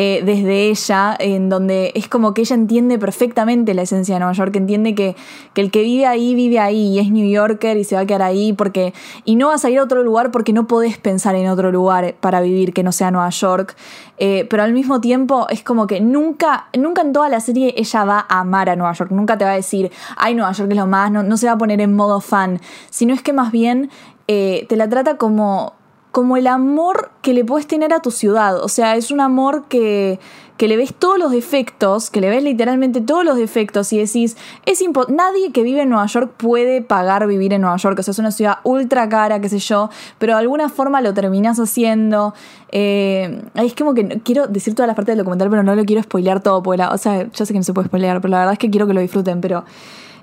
eh, 0.00 0.22
desde 0.24 0.68
ella, 0.70 1.16
en 1.18 1.48
donde 1.48 1.90
es 1.96 2.06
como 2.06 2.32
que 2.32 2.42
ella 2.42 2.54
entiende 2.54 3.00
perfectamente 3.00 3.74
la 3.74 3.82
esencia 3.82 4.14
de 4.14 4.20
Nueva 4.20 4.34
York, 4.34 4.54
entiende 4.54 4.94
que, 4.94 5.16
que, 5.54 5.60
el 5.60 5.72
que 5.72 5.82
vive 5.82 6.06
ahí, 6.06 6.36
vive 6.36 6.60
ahí, 6.60 6.94
y 6.94 6.98
es 7.00 7.10
New 7.10 7.28
Yorker 7.28 7.76
y 7.76 7.82
se 7.82 7.96
va 7.96 8.02
a 8.02 8.06
quedar 8.06 8.22
ahí, 8.22 8.52
porque, 8.52 8.94
y 9.24 9.34
no 9.34 9.48
vas 9.48 9.64
a 9.64 9.70
ir 9.70 9.80
a 9.80 9.82
otro 9.82 10.04
lugar 10.04 10.30
porque 10.30 10.52
no 10.52 10.68
podés 10.68 10.98
pensar 10.98 11.34
en 11.34 11.48
otro 11.48 11.72
lugar 11.72 12.14
para 12.20 12.40
vivir 12.40 12.72
que 12.72 12.84
no 12.84 12.92
sea 12.92 13.10
Nueva 13.10 13.30
York. 13.30 13.76
Eh, 14.18 14.46
pero 14.50 14.64
al 14.64 14.72
mismo 14.72 15.00
tiempo 15.00 15.46
es 15.48 15.62
como 15.62 15.86
que 15.86 16.00
nunca, 16.00 16.68
nunca 16.76 17.02
en 17.02 17.12
toda 17.12 17.28
la 17.28 17.40
serie 17.40 17.74
ella 17.76 18.04
va 18.04 18.26
a 18.28 18.40
amar 18.40 18.68
a 18.68 18.76
Nueva 18.76 18.92
York, 18.92 19.12
nunca 19.12 19.38
te 19.38 19.44
va 19.44 19.52
a 19.52 19.54
decir, 19.54 19.92
ay, 20.16 20.34
Nueva 20.34 20.52
York 20.52 20.70
es 20.70 20.76
lo 20.76 20.86
más, 20.86 21.10
no, 21.10 21.22
no 21.22 21.36
se 21.36 21.46
va 21.46 21.52
a 21.52 21.58
poner 21.58 21.80
en 21.80 21.94
modo 21.94 22.20
fan, 22.20 22.60
sino 22.90 23.14
es 23.14 23.22
que 23.22 23.32
más 23.32 23.52
bien 23.52 23.90
eh, 24.26 24.66
te 24.68 24.76
la 24.76 24.88
trata 24.88 25.16
como, 25.16 25.74
como 26.18 26.36
el 26.36 26.48
amor 26.48 27.12
que 27.22 27.32
le 27.32 27.44
puedes 27.44 27.68
tener 27.68 27.92
a 27.94 28.00
tu 28.00 28.10
ciudad, 28.10 28.56
o 28.60 28.66
sea, 28.66 28.96
es 28.96 29.12
un 29.12 29.20
amor 29.20 29.66
que 29.68 30.18
que 30.56 30.66
le 30.66 30.76
ves 30.76 30.92
todos 30.92 31.16
los 31.16 31.30
defectos, 31.30 32.10
que 32.10 32.20
le 32.20 32.28
ves 32.28 32.42
literalmente 32.42 33.00
todos 33.00 33.24
los 33.24 33.36
defectos 33.36 33.92
y 33.92 33.98
decís, 33.98 34.36
es 34.66 34.82
nadie 35.06 35.52
que 35.52 35.62
vive 35.62 35.82
en 35.82 35.90
Nueva 35.90 36.06
York 36.06 36.32
puede 36.36 36.82
pagar 36.82 37.24
vivir 37.28 37.52
en 37.52 37.60
Nueva 37.60 37.76
York, 37.76 37.96
o 38.00 38.02
sea, 38.02 38.10
es 38.10 38.18
una 38.18 38.32
ciudad 38.32 38.58
ultra 38.64 39.08
cara, 39.08 39.40
qué 39.40 39.48
sé 39.48 39.60
yo, 39.60 39.90
pero 40.18 40.32
de 40.32 40.40
alguna 40.40 40.68
forma 40.68 41.00
lo 41.00 41.14
terminas 41.14 41.60
haciendo. 41.60 42.34
Eh, 42.72 43.40
es 43.54 43.76
como 43.76 43.94
que 43.94 44.20
quiero 44.24 44.48
decir 44.48 44.74
todas 44.74 44.88
las 44.88 44.96
partes 44.96 45.12
del 45.12 45.18
documental, 45.18 45.48
pero 45.48 45.62
no 45.62 45.76
lo 45.76 45.84
quiero 45.84 46.02
spoilear 46.02 46.42
todo, 46.42 46.60
porque 46.60 46.82
o 46.82 46.98
sea, 46.98 47.30
yo 47.30 47.46
sé 47.46 47.52
que 47.52 47.60
no 47.60 47.62
se 47.62 47.72
puede 47.72 47.86
spoilear, 47.86 48.20
pero 48.20 48.32
la 48.32 48.38
verdad 48.38 48.54
es 48.54 48.58
que 48.58 48.68
quiero 48.68 48.88
que 48.88 48.94
lo 48.94 49.00
disfruten, 49.00 49.40
pero 49.40 49.64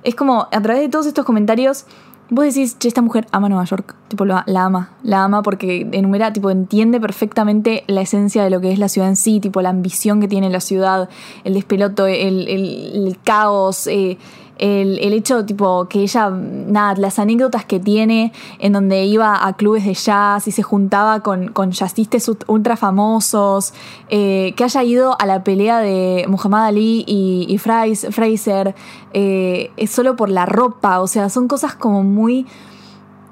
es 0.03 0.15
como 0.15 0.49
a 0.51 0.61
través 0.61 0.81
de 0.81 0.89
todos 0.89 1.05
estos 1.05 1.23
comentarios 1.23 1.85
Vos 2.29 2.45
decís, 2.45 2.75
che, 2.79 2.87
esta 2.87 3.01
mujer 3.01 3.27
ama 3.31 3.49
Nueva 3.49 3.65
York. 3.65 3.95
Tipo, 4.07 4.25
la, 4.25 4.43
ama. 4.47 4.89
La 5.03 5.23
ama 5.23 5.43
porque 5.43 5.87
enumera, 5.91 6.33
tipo, 6.33 6.49
entiende 6.49 6.99
perfectamente 6.99 7.83
la 7.87 8.01
esencia 8.01 8.43
de 8.43 8.49
lo 8.49 8.61
que 8.61 8.71
es 8.71 8.79
la 8.79 8.89
ciudad 8.89 9.09
en 9.09 9.15
sí, 9.15 9.39
tipo, 9.39 9.61
la 9.61 9.69
ambición 9.69 10.21
que 10.21 10.27
tiene 10.27 10.49
la 10.49 10.59
ciudad, 10.59 11.09
el 11.43 11.53
despeloto, 11.53 12.07
el, 12.07 12.47
el 12.47 13.17
caos, 13.23 13.87
eh, 13.87 14.17
el, 14.57 14.99
el, 14.99 15.13
hecho, 15.13 15.45
tipo, 15.45 15.87
que 15.89 16.01
ella, 16.01 16.29
nada, 16.29 16.95
las 16.95 17.19
anécdotas 17.19 17.65
que 17.65 17.79
tiene 17.79 18.31
en 18.59 18.73
donde 18.73 19.05
iba 19.05 19.45
a 19.45 19.53
clubes 19.53 19.85
de 19.85 19.93
jazz 19.93 20.47
y 20.47 20.51
se 20.51 20.63
juntaba 20.63 21.19
con, 21.21 21.49
con 21.49 21.71
jazzistas 21.71 22.29
ultra 22.47 22.77
famosos, 22.77 23.73
eh, 24.09 24.53
que 24.55 24.63
haya 24.63 24.83
ido 24.83 25.15
a 25.19 25.25
la 25.25 25.43
pelea 25.43 25.79
de 25.79 26.25
Muhammad 26.27 26.67
Ali 26.67 27.03
y, 27.05 27.45
y 27.49 27.57
Fraser, 27.57 28.75
eh, 29.13 29.71
es 29.75 29.91
solo 29.91 30.15
por 30.15 30.29
la 30.29 30.45
ropa, 30.45 31.01
o 31.01 31.07
sea, 31.07 31.29
son 31.29 31.47
cosas 31.47 31.75
como 31.75 32.03
muy... 32.03 32.45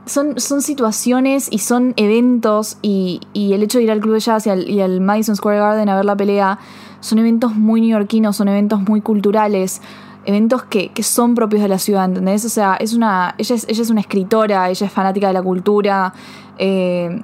Son, 0.06 0.38
son 0.38 0.62
situaciones 0.62 1.48
y 1.50 1.60
son 1.60 1.94
eventos 1.96 2.78
y, 2.82 3.22
y, 3.32 3.54
el 3.54 3.64
hecho 3.64 3.78
de 3.78 3.86
ir 3.86 3.92
al 3.92 4.02
club 4.02 4.16
de 4.16 4.20
jazz 4.20 4.46
y 4.46 4.50
al, 4.50 4.70
y 4.70 4.82
al 4.82 5.00
Madison 5.00 5.38
Square 5.38 5.60
Garden 5.60 5.88
a 5.88 5.96
ver 5.96 6.04
la 6.04 6.18
pelea 6.18 6.60
son 7.00 7.20
eventos 7.20 7.56
muy 7.56 7.80
neoyorquinos, 7.80 8.36
son 8.36 8.50
eventos 8.50 8.82
muy 8.82 9.00
culturales 9.00 9.82
eventos 10.26 10.64
que, 10.64 10.92
son 11.04 11.36
propios 11.36 11.62
de 11.62 11.68
la 11.68 11.80
ciudad, 11.80 12.06
¿entendés? 12.06 12.46
O 12.46 12.50
sea, 12.50 12.76
es 12.76 12.94
una, 12.94 13.36
ella, 13.38 13.56
es, 13.56 13.66
ella 13.68 13.82
es 13.82 13.90
una 13.90 14.02
escritora, 14.02 14.70
ella 14.70 14.86
es 14.86 14.92
fanática 14.92 15.28
de 15.28 15.34
la 15.34 15.44
cultura, 15.44 16.14
eh, 16.58 17.22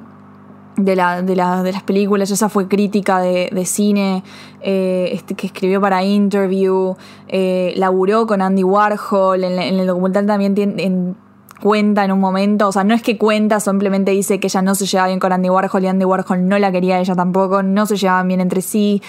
de, 0.77 0.95
la, 0.95 1.21
de, 1.21 1.35
las 1.35 1.83
películas, 1.83 2.31
ella 2.31 2.49
fue 2.49 2.67
crítica 2.67 3.19
de, 3.19 3.65
cine, 3.65 4.23
eh, 4.61 5.09
este, 5.13 5.35
que 5.35 5.47
escribió 5.47 5.81
para 5.81 6.03
Interview, 6.03 6.95
eh, 7.27 7.73
laburó 7.75 8.25
con 8.27 8.41
Andy 8.41 8.63
Warhol, 8.63 9.43
en, 9.43 9.59
el 9.59 9.87
documental 9.87 10.25
también 10.25 10.55
tiene... 10.55 11.15
cuenta 11.61 12.05
en 12.05 12.13
un 12.13 12.21
momento, 12.21 12.69
o 12.69 12.71
sea, 12.71 12.85
no 12.85 12.93
es 12.93 13.01
que 13.01 13.17
cuenta, 13.17 13.59
simplemente 13.59 14.11
dice 14.11 14.39
que 14.39 14.47
ella 14.47 14.61
no 14.61 14.75
se 14.75 14.85
llevaba 14.85 15.07
bien 15.07 15.19
con 15.19 15.33
Andy 15.33 15.49
Warhol 15.49 15.83
y 15.83 15.87
Andy 15.87 16.05
Warhol 16.05 16.47
no 16.47 16.57
la 16.57 16.71
quería 16.71 17.01
ella 17.01 17.15
tampoco, 17.15 17.61
no 17.63 17.85
se 17.85 17.97
llevaban 17.97 18.29
bien 18.29 18.39
entre 18.39 18.61
sí. 18.61 19.01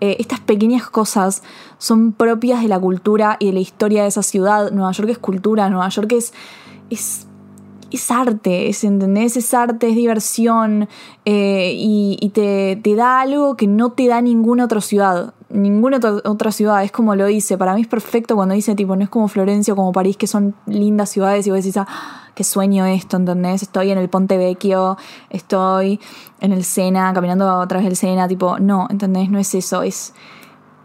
Eh, 0.00 0.16
estas 0.18 0.40
pequeñas 0.40 0.88
cosas 0.90 1.42
son 1.78 2.12
propias 2.12 2.62
de 2.62 2.68
la 2.68 2.78
cultura 2.78 3.36
y 3.40 3.46
de 3.46 3.52
la 3.54 3.60
historia 3.60 4.02
de 4.02 4.08
esa 4.08 4.22
ciudad. 4.22 4.70
Nueva 4.70 4.92
York 4.92 5.08
es 5.08 5.18
cultura, 5.18 5.70
Nueva 5.70 5.88
York 5.88 6.12
es, 6.12 6.34
es, 6.90 7.26
es 7.90 8.10
arte, 8.10 8.68
es, 8.68 8.84
¿entendés? 8.84 9.36
Es 9.36 9.54
arte, 9.54 9.88
es 9.88 9.96
diversión 9.96 10.88
eh, 11.24 11.72
y, 11.74 12.30
te, 12.34 12.78
te, 12.82 12.94
da 12.94 13.20
algo 13.20 13.56
que 13.56 13.66
no 13.66 13.92
te 13.92 14.06
da 14.06 14.20
ninguna 14.20 14.64
otra 14.64 14.80
ciudad. 14.80 15.32
Ninguna 15.56 15.98
otra 16.24 16.52
ciudad, 16.52 16.84
es 16.84 16.92
como 16.92 17.14
lo 17.14 17.26
dice. 17.26 17.56
Para 17.56 17.74
mí 17.74 17.80
es 17.80 17.86
perfecto 17.86 18.36
cuando 18.36 18.54
dice, 18.54 18.74
tipo, 18.74 18.94
no 18.94 19.02
es 19.02 19.08
como 19.08 19.28
Florencia 19.28 19.72
o 19.72 19.76
como 19.76 19.92
París, 19.92 20.16
que 20.16 20.26
son 20.26 20.54
lindas 20.66 21.10
ciudades 21.10 21.46
y 21.46 21.50
vos 21.50 21.58
decís, 21.58 21.76
ah, 21.78 21.86
qué 22.34 22.44
sueño 22.44 22.84
esto, 22.84 23.16
¿entendés? 23.16 23.62
Estoy 23.62 23.90
en 23.90 23.98
el 23.98 24.10
Ponte 24.10 24.36
Vecchio, 24.36 24.98
estoy 25.30 25.98
en 26.40 26.52
el 26.52 26.64
Sena, 26.64 27.12
caminando 27.14 27.48
a 27.48 27.66
través 27.66 27.86
del 27.86 27.96
Sena, 27.96 28.28
tipo, 28.28 28.58
no, 28.58 28.86
¿entendés? 28.90 29.30
No 29.30 29.38
es 29.38 29.54
eso, 29.54 29.82
es, 29.82 30.12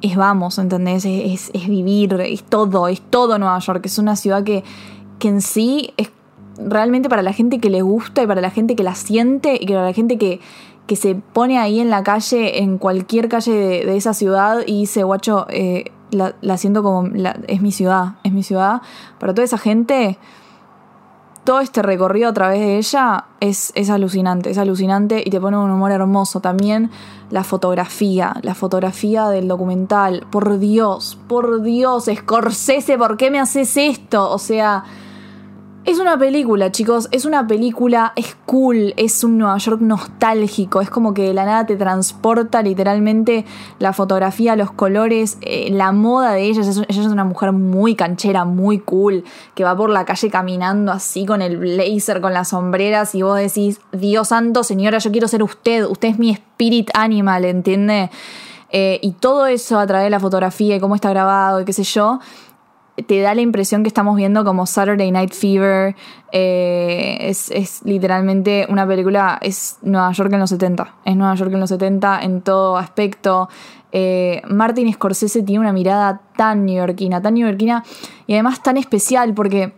es 0.02 0.16
vamos, 0.16 0.58
¿entendés? 0.58 1.04
Es, 1.06 1.52
es, 1.54 1.68
vivir, 1.68 2.14
es 2.22 2.44
todo, 2.44 2.88
es 2.88 3.02
todo 3.02 3.38
Nueva 3.38 3.60
York, 3.60 3.86
es 3.86 3.98
una 3.98 4.16
ciudad 4.16 4.44
que, 4.46 4.64
que 5.20 5.28
en 5.28 5.42
sí 5.42 5.94
es 5.98 6.10
realmente 6.58 7.10
para 7.10 7.22
la 7.22 7.34
gente 7.34 7.60
que 7.60 7.70
le 7.70 7.82
gusta 7.82 8.24
y 8.24 8.28
para 8.28 8.40
la 8.40 8.50
gente 8.50 8.78
que 8.78 8.84
la 8.84 8.96
siente 8.96 9.58
y 9.60 9.68
para 9.68 9.84
la 9.84 9.94
gente 9.94 10.18
que, 10.18 10.40
que 10.92 10.98
se 10.98 11.16
pone 11.16 11.58
ahí 11.58 11.80
en 11.80 11.90
la 11.90 12.04
calle, 12.04 12.62
en 12.62 12.78
cualquier 12.78 13.30
calle 13.30 13.54
de, 13.54 13.96
esa 13.96 14.14
ciudad 14.14 14.60
y 14.66 14.82
dice, 14.82 15.04
guacho, 15.04 15.46
eh, 15.50 15.86
la, 16.12 16.58
siento 16.58 16.84
como, 16.84 17.08
es 17.48 17.62
mi 17.62 17.72
ciudad, 17.72 18.16
es 18.26 18.34
mi 18.34 18.44
ciudad. 18.44 18.82
Para 19.18 19.34
toda 19.34 19.46
esa 19.46 19.58
gente, 19.58 20.18
todo 21.46 21.62
este 21.62 21.82
recorrido 21.82 22.28
a 22.28 22.34
través 22.34 22.60
de 22.60 22.78
ella 22.78 23.24
es, 23.40 23.72
es, 23.76 23.90
alucinante, 23.90 24.50
es 24.50 24.58
alucinante 24.58 25.24
y 25.26 25.30
te 25.30 25.40
pone 25.40 25.56
un 25.56 25.72
humor 25.72 25.94
hermoso. 25.94 26.42
También 26.42 26.92
la 27.30 27.46
fotografía, 27.46 28.36
la 28.42 28.54
fotografía 28.54 29.30
del 29.30 29.48
documental. 29.48 30.28
Por 30.30 30.60
Dios, 30.60 31.18
por 31.30 31.62
Dios, 31.62 32.10
Scorsese, 32.14 32.98
¿por 32.98 33.16
qué 33.16 33.32
me 33.32 33.40
haces 33.40 33.78
esto? 33.78 34.30
O 34.30 34.40
sea, 34.40 34.84
es 35.92 36.00
una 36.00 36.18
película, 36.18 36.72
chicos, 36.72 37.10
es 37.12 37.26
una 37.26 37.46
película, 37.46 38.14
es 38.16 38.38
cool, 38.46 38.94
es 38.96 39.26
un 39.26 39.38
Nueva 39.38 39.58
York 39.58 39.82
nostálgico, 39.82 40.80
es 40.80 40.90
como 40.90 41.14
que 41.14 41.24
de 41.24 41.34
la 41.34 41.44
nada 41.44 41.66
te 41.66 41.76
transporta 41.76 42.62
literalmente 42.62 43.46
la 43.78 43.92
fotografía, 43.92 44.56
los 44.56 44.72
colores, 44.72 45.38
eh, 45.42 45.70
la 45.72 45.92
moda 45.92 46.32
de 46.32 46.44
ella. 46.44 46.62
Ella 46.62 46.86
es 46.88 47.08
una 47.08 47.26
mujer 47.26 47.52
muy 47.52 47.96
canchera, 47.96 48.46
muy 48.46 48.80
cool, 48.80 49.26
que 49.54 49.66
va 49.66 49.76
por 49.76 49.90
la 49.90 50.06
calle 50.06 50.30
caminando 50.30 50.94
así 50.94 51.26
con 51.26 51.42
el 51.42 51.58
blazer, 51.58 52.22
con 52.22 52.34
las 52.34 52.50
sombreras 52.50 53.14
y 53.14 53.24
vos 53.24 53.38
decís, 53.38 53.82
Dios 53.92 54.30
santo, 54.30 54.64
señora, 54.64 55.00
yo 55.00 55.12
quiero 55.12 55.28
ser 55.28 55.44
usted, 55.44 55.86
usted 55.86 56.08
es 56.08 56.20
mi 56.20 56.32
spirit 56.32 56.90
animal, 56.94 57.44
¿entiende? 57.44 58.10
Eh, 58.70 59.00
y 59.02 59.12
todo 59.12 59.48
eso 59.48 59.78
a 59.78 59.86
través 59.86 60.06
de 60.06 60.10
la 60.10 60.22
fotografía 60.22 60.78
y 60.78 60.80
cómo 60.80 60.96
está 60.96 61.10
grabado 61.10 61.60
y 61.60 61.66
qué 61.66 61.74
sé 61.74 61.84
yo, 61.84 62.22
te 63.02 63.22
da 63.22 63.34
la 63.36 63.42
impresión 63.42 63.84
que 63.84 63.88
estamos 63.88 64.16
viendo 64.16 64.44
como 64.44 64.66
Saturday 64.66 65.12
Night 65.12 65.34
Fever. 65.34 65.96
Eh, 66.32 67.18
es, 67.22 67.82
literalmente 67.84 68.66
una 68.70 68.88
película, 68.88 69.38
es 69.42 69.78
Nueva 69.82 70.12
York 70.12 70.32
en 70.34 70.40
los 70.40 70.50
70. 70.50 70.96
Es 71.06 71.16
Nueva 71.16 71.36
York 71.36 71.54
en 71.54 71.60
los 71.60 71.70
70 71.70 72.22
en 72.22 72.42
todo 72.42 72.78
aspecto. 72.78 73.50
Eh, 73.92 74.42
Martin 74.48 74.92
Scorsese 74.94 75.44
tiene 75.44 75.60
una 75.60 75.74
mirada 75.74 76.22
tan 76.38 76.66
neoyorquina, 76.66 77.22
tan 77.22 77.34
neoyorquina 77.34 77.84
y 78.28 78.34
además 78.34 78.64
tan 78.64 78.78
especial 78.78 79.34
porque, 79.34 79.74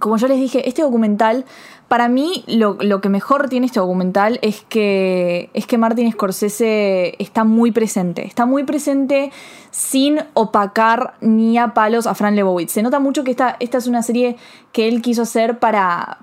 como 0.00 0.16
yo 0.16 0.28
les 0.28 0.38
dije, 0.38 0.68
este 0.68 0.82
documental 0.82 1.44
para 1.88 2.08
mí, 2.08 2.44
lo, 2.48 3.00
que 3.00 3.08
mejor 3.08 3.48
tiene 3.48 3.66
este 3.66 3.78
documental 3.78 4.40
es 4.42 4.62
que, 4.68 5.50
es 5.54 5.66
que 5.66 5.78
Martin 5.78 6.10
Scorsese 6.10 7.14
está 7.20 7.44
muy 7.44 7.70
presente. 7.70 8.26
Está 8.26 8.44
muy 8.44 8.64
presente 8.64 9.30
sin 9.70 10.18
opacar 10.34 11.14
ni 11.20 11.58
a 11.58 11.74
palos 11.74 12.08
a 12.08 12.14
Fran 12.16 12.34
Lebowitz. 12.34 12.72
Se 12.72 12.82
nota 12.82 12.98
mucho 12.98 13.22
que 13.22 13.30
esta, 13.30 13.56
esta 13.60 13.78
es 13.78 13.86
una 13.86 14.02
serie 14.02 14.36
que 14.72 14.88
él 14.88 15.00
quiso 15.00 15.22
hacer 15.22 15.60
para, 15.60 16.18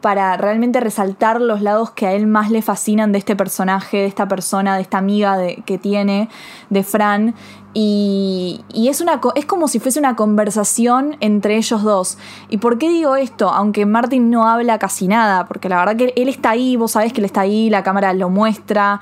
para 0.00 0.36
realmente 0.36 0.78
resaltar 0.78 1.40
los 1.40 1.62
lados 1.62 1.90
que 1.90 2.06
a 2.06 2.12
él 2.12 2.28
más 2.28 2.52
le 2.52 2.62
fascinan 2.62 3.10
de 3.10 3.18
este 3.18 3.34
personaje, 3.34 3.96
de 3.96 4.06
esta 4.06 4.28
persona, 4.28 4.76
de 4.76 4.82
esta 4.82 4.98
amiga 4.98 5.36
que 5.66 5.78
tiene, 5.78 6.28
de 6.68 6.84
Fran. 6.84 7.34
Y, 7.72 8.64
es, 8.74 9.00
una, 9.00 9.20
es 9.36 9.46
como 9.46 9.68
si 9.68 9.78
fuese 9.78 9.98
una 10.00 10.16
conversación 10.16 11.16
entre 11.20 11.56
ellos 11.56 11.82
dos. 11.82 12.18
¿Y 12.48 12.58
por 12.58 12.78
qué 12.78 12.88
digo 12.88 13.14
esto? 13.16 13.50
Aunque 13.50 13.86
Martin 13.86 14.30
no 14.30 14.48
habla 14.48 14.78
casi 14.78 15.06
nada, 15.06 15.46
porque 15.46 15.68
la 15.68 15.78
verdad 15.78 15.96
que 15.96 16.12
él 16.16 16.28
está 16.28 16.50
ahí, 16.50 16.76
vos 16.76 16.92
sabés 16.92 17.12
que 17.12 17.20
él 17.20 17.26
está 17.26 17.42
ahí, 17.42 17.70
la 17.70 17.82
cámara 17.82 18.12
lo 18.12 18.28
muestra, 18.28 19.00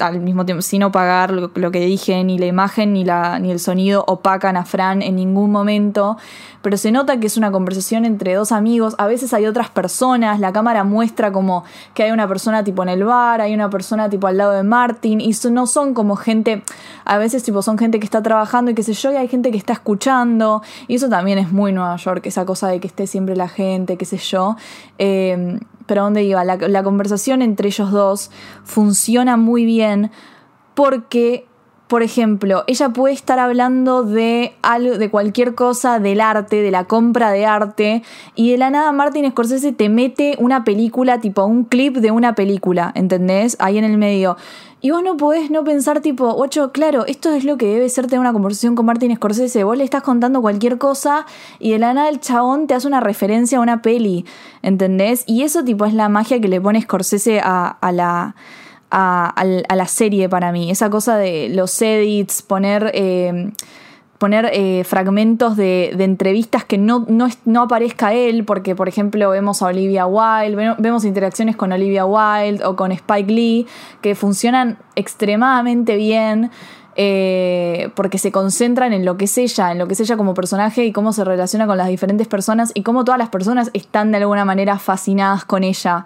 al 0.00 0.20
mismo 0.20 0.44
tiempo, 0.44 0.62
sin 0.62 0.82
opagar 0.82 1.30
lo, 1.30 1.50
lo, 1.54 1.70
que 1.70 1.80
dije, 1.80 2.22
ni 2.24 2.38
la 2.38 2.46
imagen 2.46 2.92
ni, 2.92 3.04
la, 3.04 3.38
ni 3.38 3.50
el 3.50 3.60
sonido 3.60 4.04
opacan 4.06 4.56
a 4.56 4.64
Fran 4.64 5.02
en 5.02 5.16
ningún 5.16 5.50
momento, 5.50 6.16
pero 6.62 6.76
se 6.76 6.92
nota 6.92 7.18
que 7.20 7.26
es 7.26 7.36
una 7.36 7.50
conversación 7.50 8.04
entre 8.04 8.34
dos 8.34 8.52
amigos, 8.52 8.94
a 8.98 9.06
veces 9.06 9.32
hay 9.32 9.46
otras 9.46 9.70
personas, 9.70 10.40
la 10.40 10.52
cámara 10.52 10.84
muestra 10.84 11.32
como 11.32 11.64
que 11.94 12.02
hay 12.02 12.10
una 12.10 12.28
persona 12.28 12.64
tipo 12.64 12.82
en 12.82 12.90
el 12.90 13.04
bar, 13.04 13.40
hay 13.40 13.54
una 13.54 13.70
persona 13.70 14.10
tipo 14.10 14.26
al 14.26 14.36
lado 14.36 14.52
de 14.52 14.62
Martin, 14.62 15.20
y 15.20 15.32
no 15.50 15.66
son 15.66 15.94
como 15.94 16.16
gente, 16.16 16.62
a 17.04 17.18
veces 17.18 17.42
tipo 17.42 17.62
son 17.62 17.78
gente 17.78 17.98
que 17.98 18.04
está 18.04 18.22
trabajando 18.22 18.70
y 18.70 18.74
qué 18.74 18.82
sé 18.82 18.92
yo, 18.92 19.12
y 19.12 19.16
hay 19.16 19.28
gente 19.28 19.50
que 19.50 19.58
está 19.58 19.72
escuchando, 19.72 20.62
y 20.86 20.96
eso 20.96 21.08
también 21.08 21.38
es 21.38 21.52
muy 21.52 21.72
Nueva 21.72 21.96
York, 21.96 22.26
esa 22.26 22.44
cosa 22.44 22.68
de 22.68 22.80
que 22.80 22.86
esté 22.86 23.06
siempre 23.06 23.36
la 23.36 23.48
gente, 23.48 23.96
qué 23.96 24.04
sé 24.04 24.18
yo. 24.18 24.56
Eh, 24.98 25.58
pero 25.90 26.04
¿dónde 26.04 26.22
iba? 26.22 26.44
La, 26.44 26.54
la 26.54 26.84
conversación 26.84 27.42
entre 27.42 27.66
ellos 27.66 27.90
dos 27.90 28.30
funciona 28.62 29.36
muy 29.36 29.64
bien 29.64 30.12
porque 30.74 31.48
por 31.90 32.04
ejemplo, 32.04 32.62
ella 32.68 32.90
puede 32.90 33.14
estar 33.14 33.40
hablando 33.40 34.04
de 34.04 34.52
algo, 34.62 34.96
de 34.96 35.10
cualquier 35.10 35.56
cosa 35.56 35.98
del 35.98 36.20
arte, 36.20 36.62
de 36.62 36.70
la 36.70 36.84
compra 36.84 37.32
de 37.32 37.46
arte, 37.46 38.04
y 38.36 38.52
de 38.52 38.58
la 38.58 38.70
nada 38.70 38.92
Martin 38.92 39.28
Scorsese 39.28 39.72
te 39.72 39.88
mete 39.88 40.36
una 40.38 40.62
película, 40.62 41.20
tipo 41.20 41.44
un 41.44 41.64
clip 41.64 41.96
de 41.96 42.12
una 42.12 42.36
película, 42.36 42.92
¿entendés? 42.94 43.56
Ahí 43.58 43.76
en 43.76 43.82
el 43.82 43.98
medio. 43.98 44.36
Y 44.80 44.92
vos 44.92 45.02
no 45.02 45.16
podés 45.16 45.50
no 45.50 45.64
pensar 45.64 46.00
tipo, 46.00 46.32
ocho, 46.36 46.70
claro, 46.70 47.06
esto 47.06 47.32
es 47.34 47.42
lo 47.42 47.56
que 47.56 47.66
debe 47.66 47.88
ser 47.88 48.06
tener 48.06 48.20
una 48.20 48.32
conversación 48.32 48.76
con 48.76 48.86
Martin 48.86 49.16
Scorsese. 49.16 49.64
Vos 49.64 49.76
le 49.76 49.82
estás 49.82 50.04
contando 50.04 50.40
cualquier 50.40 50.78
cosa 50.78 51.26
y 51.58 51.72
de 51.72 51.80
la 51.80 51.92
nada 51.92 52.08
el 52.08 52.20
chabón 52.20 52.68
te 52.68 52.74
hace 52.74 52.86
una 52.86 53.00
referencia 53.00 53.58
a 53.58 53.62
una 53.62 53.82
peli, 53.82 54.24
¿entendés? 54.62 55.24
Y 55.26 55.42
eso 55.42 55.64
tipo 55.64 55.86
es 55.86 55.94
la 55.94 56.08
magia 56.08 56.40
que 56.40 56.46
le 56.46 56.60
pone 56.60 56.80
Scorsese 56.80 57.40
a, 57.40 57.66
a 57.66 57.90
la 57.90 58.36
a, 58.90 59.44
la 59.44 59.86
serie 59.86 60.28
para 60.28 60.52
mí. 60.52 60.70
Esa 60.70 60.90
cosa 60.90 61.16
de 61.16 61.48
los 61.48 61.80
edits, 61.80 62.42
poner, 62.42 62.90
eh, 62.94 63.52
poner 64.18 64.50
eh, 64.52 64.84
fragmentos 64.84 65.56
de, 65.56 65.90
entrevistas 65.98 66.64
que 66.64 66.78
no, 66.78 67.06
no, 67.08 67.28
no, 67.44 67.62
aparezca 67.62 68.12
él, 68.12 68.44
porque 68.44 68.74
por 68.74 68.88
ejemplo 68.88 69.30
vemos 69.30 69.62
a 69.62 69.66
Olivia 69.66 70.06
Wilde, 70.06 70.74
vemos 70.78 71.04
interacciones 71.04 71.56
con 71.56 71.72
Olivia 71.72 72.04
Wilde 72.04 72.64
o 72.64 72.76
con 72.76 72.92
Spike 72.92 73.32
Lee 73.32 73.66
que 74.00 74.14
funcionan 74.14 74.78
extremadamente 74.96 75.96
bien. 75.96 76.50
Eh, 76.96 77.90
porque 77.94 78.18
se 78.18 78.32
concentran 78.32 78.92
en 78.92 79.04
lo 79.04 79.16
que 79.16 79.24
es 79.24 79.38
ella, 79.38 79.70
en 79.70 79.78
lo 79.78 79.86
que 79.86 79.94
es 79.94 80.00
ella 80.00 80.16
como 80.16 80.34
personaje 80.34 80.84
y 80.84 80.92
cómo 80.92 81.12
se 81.14 81.24
relaciona 81.24 81.66
con 81.66 81.78
las 81.78 81.88
diferentes 81.88 82.26
personas 82.26 82.72
y 82.74 82.82
cómo 82.82 83.04
todas 83.04 83.18
las 83.18 83.28
personas 83.28 83.70
están 83.74 84.10
de 84.10 84.18
alguna 84.18 84.44
manera 84.44 84.78
fascinadas 84.78 85.44
con 85.44 85.62
ella. 85.62 86.04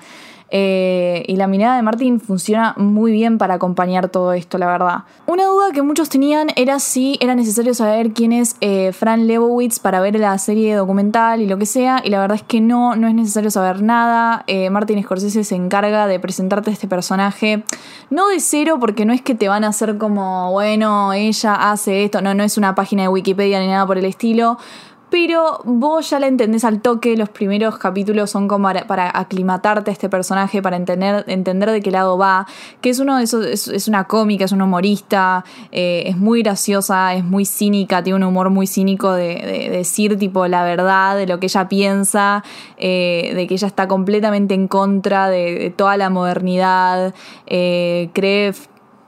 Eh, 0.57 1.25
y 1.27 1.35
la 1.35 1.49
mirada 1.49 1.75
de 1.75 1.83
Martin 1.83 2.21
funciona 2.21 2.75
muy 2.77 3.11
bien 3.11 3.39
para 3.39 3.55
acompañar 3.55 4.09
todo 4.09 4.33
esto, 4.35 4.57
la 4.57 4.69
verdad. 4.69 4.99
Una 5.27 5.47
duda 5.47 5.73
que 5.73 5.83
muchos 5.83 6.09
tenían 6.09 6.47
era 6.55 6.79
si 6.79 7.19
era 7.21 7.35
necesario 7.35 7.75
saber 7.75 8.13
quién 8.13 8.31
es 8.31 8.55
eh, 8.61 8.93
Fran 8.93 9.27
Lebowitz 9.27 9.81
para 9.81 10.01
ver 10.01 10.15
la 10.15 10.39
serie 10.39 10.77
documental 10.77 11.43
y 11.43 11.49
lo 11.49 11.59
que 11.59 11.67
sea, 11.67 12.03
y 12.05 12.11
la 12.11 12.21
verdad 12.21 12.37
es 12.37 12.45
que 12.45 12.61
no, 12.61 12.95
no 12.95 13.09
es 13.09 13.15
necesario 13.15 13.51
saber 13.51 13.83
nada. 13.83 14.45
Eh, 14.47 14.71
Martin 14.71 15.03
Scorsese 15.03 15.43
se 15.43 15.57
encarga 15.57 16.07
de 16.07 16.21
presentarte 16.21 16.71
este 16.71 16.87
personaje, 16.87 17.65
no 18.11 18.29
de 18.29 18.39
cero, 18.39 18.77
porque 18.79 19.05
no 19.05 19.13
es 19.13 19.23
que 19.23 19.35
te 19.35 19.49
van 19.49 19.65
a 19.65 19.69
hacer 19.69 19.99
como, 19.99 20.53
bueno, 20.53 21.13
ella 21.15 21.73
hace 21.73 22.05
esto, 22.05 22.23
no, 22.23 22.33
no 22.33 22.45
es 22.45 22.57
una 22.57 22.77
página 22.77 23.03
de 23.03 23.09
Wikipedia 23.09 23.59
ni 23.59 23.67
nada 23.67 23.89
por 23.89 23.99
el 23.99 24.05
estilo 24.05 24.59
pero 25.15 25.61
vos 25.63 26.11
ya 26.11 26.19
la 26.19 26.27
entendés 26.27 26.65
al 26.65 26.83
toque, 26.83 27.17
los 27.17 27.29
primeros 27.29 27.79
capítulos 27.79 28.31
son 28.31 28.49
como 28.49 28.69
para, 28.89 29.17
aclimatarte 29.17 29.93
a 29.93 29.93
este 29.93 30.09
personaje, 30.09 30.61
para 30.61 30.77
entender, 30.77 31.25
entender 31.29 31.71
de 31.71 31.81
qué 31.83 31.93
lado 31.93 32.19
va, 32.19 32.49
que 32.81 32.91
es 32.91 32.99
uno 32.99 33.21
es, 33.21 33.33
una 33.87 34.09
cómica, 34.09 34.45
es 34.45 34.51
un 34.51 34.61
humorista, 34.61 35.45
eh, 35.71 36.03
es 36.07 36.17
muy 36.17 36.43
graciosa, 36.43 37.15
es 37.15 37.23
muy 37.23 37.45
cínica, 37.45 38.03
tiene 38.03 38.17
un 38.17 38.25
humor 38.25 38.51
muy 38.51 38.67
cínico 38.67 39.13
de, 39.13 39.69
decir 39.71 40.19
tipo 40.19 40.49
la 40.49 40.65
verdad, 40.65 41.17
de 41.17 41.29
lo 41.29 41.39
que 41.39 41.47
ella 41.47 41.69
piensa, 41.69 42.43
eh, 42.77 43.35
de 43.37 43.47
que 43.47 43.55
ella 43.55 43.69
está 43.69 43.87
completamente 43.87 44.55
en 44.55 44.67
contra 44.67 45.29
de, 45.29 45.73
toda 45.77 45.97
la 45.97 46.11
modernidad, 46.11 47.15
eh, 47.47 48.11
cree 48.15 48.53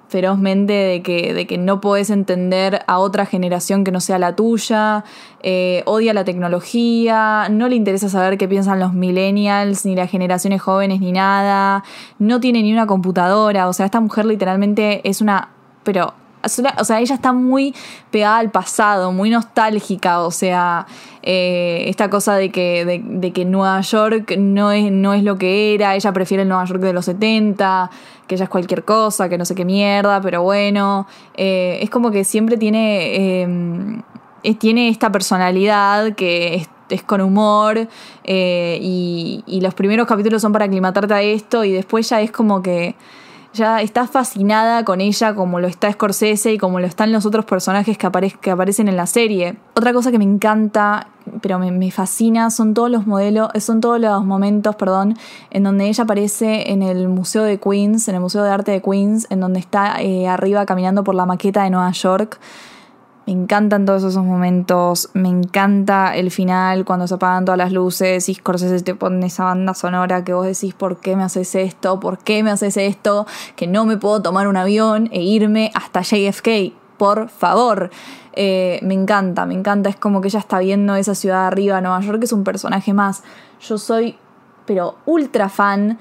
ferozmente 0.08 0.72
de 0.72 1.02
que, 1.02 1.34
de 1.34 1.46
que 1.46 1.58
no 1.58 1.80
puedes 1.80 2.10
entender 2.10 2.82
a 2.86 2.98
otra 2.98 3.26
generación 3.26 3.84
que 3.84 3.90
no 3.90 4.00
sea 4.00 4.18
la 4.18 4.36
tuya, 4.36 5.04
eh, 5.42 5.82
odia 5.86 6.14
la 6.14 6.24
tecnología, 6.24 7.48
no 7.50 7.68
le 7.68 7.76
interesa 7.76 8.08
saber 8.08 8.38
qué 8.38 8.48
piensan 8.48 8.80
los 8.80 8.94
millennials, 8.94 9.84
ni 9.84 9.96
las 9.96 10.10
generaciones 10.10 10.62
jóvenes, 10.62 11.00
ni 11.00 11.12
nada, 11.12 11.84
no 12.18 12.40
tiene 12.40 12.62
ni 12.62 12.72
una 12.72 12.86
computadora, 12.86 13.68
o 13.68 13.72
sea, 13.72 13.86
esta 13.86 14.00
mujer 14.00 14.26
literalmente 14.26 15.08
es 15.08 15.20
una, 15.20 15.50
pero 15.82 16.14
o 16.46 16.84
sea, 16.84 17.00
ella 17.00 17.14
está 17.14 17.32
muy 17.32 17.74
pegada 18.10 18.38
al 18.38 18.50
pasado, 18.50 19.12
muy 19.12 19.30
nostálgica, 19.30 20.20
o 20.20 20.30
sea, 20.30 20.86
eh, 21.22 21.84
esta 21.88 22.08
cosa 22.08 22.36
de 22.36 22.50
que, 22.50 22.84
de, 22.84 23.32
que 23.32 23.44
Nueva 23.44 23.80
York 23.80 24.36
no 24.38 24.72
es, 24.72 24.90
no 24.90 25.12
es 25.12 25.22
lo 25.22 25.36
que 25.38 25.74
era, 25.74 25.94
ella 25.94 26.12
prefiere 26.12 26.42
el 26.42 26.48
Nueva 26.48 26.64
York 26.64 26.80
de 26.80 26.92
los 26.92 27.04
70, 27.04 27.90
que 28.26 28.34
ella 28.36 28.44
es 28.44 28.50
cualquier 28.50 28.84
cosa, 28.84 29.28
que 29.28 29.38
no 29.38 29.44
sé 29.44 29.54
qué 29.54 29.64
mierda, 29.64 30.20
pero 30.20 30.42
bueno, 30.42 31.06
eh, 31.34 31.78
es 31.82 31.90
como 31.90 32.10
que 32.10 32.24
siempre 32.24 32.56
tiene, 32.56 33.42
em, 33.42 34.02
tiene 34.58 34.88
esta 34.88 35.10
personalidad 35.10 36.14
que 36.14 36.66
es 36.88 37.02
con 37.02 37.20
humor 37.20 37.88
y, 38.24 39.42
y, 39.44 39.60
los 39.60 39.74
primeros 39.74 40.06
capítulos 40.06 40.40
son 40.40 40.52
para 40.52 40.66
aclimatarte 40.66 41.14
a 41.14 41.22
esto 41.22 41.64
y 41.64 41.72
después 41.72 42.08
ya 42.08 42.20
es 42.20 42.30
como 42.30 42.62
que 42.62 42.94
ya 43.56 43.80
estás 43.80 44.10
fascinada 44.10 44.84
con 44.84 45.00
ella 45.00 45.34
como 45.34 45.58
lo 45.58 45.66
está 45.66 45.90
Scorsese 45.90 46.52
y 46.52 46.58
como 46.58 46.78
lo 46.78 46.86
están 46.86 47.10
los 47.10 47.26
otros 47.26 47.44
personajes 47.44 47.98
que, 47.98 48.08
que 48.40 48.50
aparecen 48.50 48.88
en 48.88 48.96
la 48.96 49.06
serie. 49.06 49.56
Otra 49.74 49.92
cosa 49.92 50.10
que 50.12 50.18
me 50.18 50.24
encanta, 50.24 51.08
pero 51.40 51.58
me, 51.58 51.90
fascina, 51.90 52.50
son 52.50 52.74
todos 52.74 52.90
los 52.90 53.06
modelos, 53.06 53.50
son 53.60 53.80
todos 53.80 53.98
los 53.98 54.24
momentos, 54.24 54.76
perdón, 54.76 55.16
en 55.50 55.62
donde 55.64 55.88
ella 55.88 56.04
aparece 56.04 56.70
en 56.70 56.82
el 56.82 57.08
Museo 57.08 57.42
de 57.42 57.58
Queens, 57.58 58.06
en 58.08 58.14
el 58.14 58.20
Museo 58.20 58.42
de 58.42 58.50
Arte 58.50 58.72
de 58.72 58.82
Queens, 58.82 59.26
en 59.30 59.40
donde 59.40 59.58
está 59.58 60.00
eh, 60.00 60.28
arriba 60.28 60.66
caminando 60.66 61.02
por 61.02 61.14
la 61.14 61.26
maqueta 61.26 61.64
de 61.64 61.70
Nueva 61.70 61.90
York. 61.92 62.38
Me 63.26 63.32
encantan 63.32 63.86
todos 63.86 64.04
esos 64.04 64.24
momentos, 64.24 65.10
me 65.12 65.28
encanta 65.28 66.14
el 66.14 66.30
final 66.30 66.84
cuando 66.84 67.08
se 67.08 67.14
apagan 67.14 67.44
todas 67.44 67.58
las 67.58 67.72
luces 67.72 68.28
y 68.28 68.34
Scorsese 68.34 68.84
te 68.84 68.94
pone 68.94 69.26
esa 69.26 69.42
banda 69.42 69.74
sonora 69.74 70.22
que 70.22 70.32
vos 70.32 70.46
decís 70.46 70.74
¿por 70.74 71.00
qué 71.00 71.16
me 71.16 71.24
haces 71.24 71.56
esto? 71.56 71.98
¿Por 71.98 72.18
qué 72.18 72.44
me 72.44 72.52
haces 72.52 72.76
esto? 72.76 73.26
Que 73.56 73.66
no 73.66 73.84
me 73.84 73.96
puedo 73.96 74.22
tomar 74.22 74.46
un 74.46 74.56
avión 74.56 75.08
e 75.10 75.24
irme 75.24 75.72
hasta 75.74 76.02
JFK, 76.02 76.72
por 76.98 77.28
favor. 77.28 77.90
Eh, 78.34 78.78
me 78.82 78.94
encanta, 78.94 79.44
me 79.44 79.54
encanta, 79.54 79.90
es 79.90 79.96
como 79.96 80.20
que 80.20 80.28
ella 80.28 80.38
está 80.38 80.60
viendo 80.60 80.94
esa 80.94 81.16
ciudad 81.16 81.48
arriba, 81.48 81.80
Nueva 81.80 82.00
York 82.02 82.22
es 82.22 82.32
un 82.32 82.44
personaje 82.44 82.92
más. 82.92 83.24
Yo 83.60 83.76
soy, 83.76 84.16
pero 84.66 84.98
ultra 85.04 85.48
fan 85.48 85.98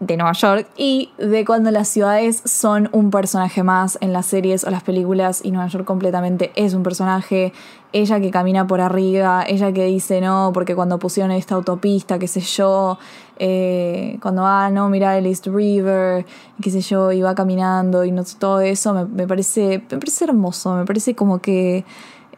de 0.00 0.16
Nueva 0.16 0.32
York 0.32 0.66
y 0.78 1.10
de 1.18 1.44
cuando 1.44 1.70
las 1.70 1.86
ciudades 1.88 2.42
son 2.46 2.88
un 2.92 3.10
personaje 3.10 3.62
más 3.62 3.98
en 4.00 4.14
las 4.14 4.24
series 4.24 4.64
o 4.64 4.70
las 4.70 4.82
películas 4.82 5.42
y 5.44 5.50
Nueva 5.50 5.68
York 5.68 5.84
completamente 5.84 6.52
es 6.56 6.72
un 6.72 6.82
personaje, 6.82 7.52
ella 7.92 8.18
que 8.18 8.30
camina 8.30 8.66
por 8.66 8.80
arriba, 8.80 9.44
ella 9.46 9.72
que 9.72 9.84
dice 9.84 10.22
no, 10.22 10.52
porque 10.54 10.74
cuando 10.74 10.98
pusieron 10.98 11.32
esta 11.32 11.54
autopista, 11.54 12.18
qué 12.18 12.28
sé 12.28 12.40
yo, 12.40 12.98
eh, 13.38 14.18
cuando 14.22 14.42
va, 14.42 14.66
ah, 14.66 14.70
no, 14.70 14.88
mira 14.88 15.18
el 15.18 15.26
East 15.26 15.46
River, 15.48 16.24
qué 16.62 16.70
sé 16.70 16.80
yo, 16.80 17.12
y 17.12 17.20
va 17.20 17.34
caminando 17.34 18.02
y 18.04 18.10
no, 18.10 18.24
todo 18.38 18.60
eso, 18.60 19.06
me, 19.06 19.26
parece, 19.26 19.82
me 19.90 19.98
parece 19.98 20.24
hermoso, 20.24 20.76
me 20.76 20.86
parece 20.86 21.14
como 21.14 21.40
que 21.40 21.84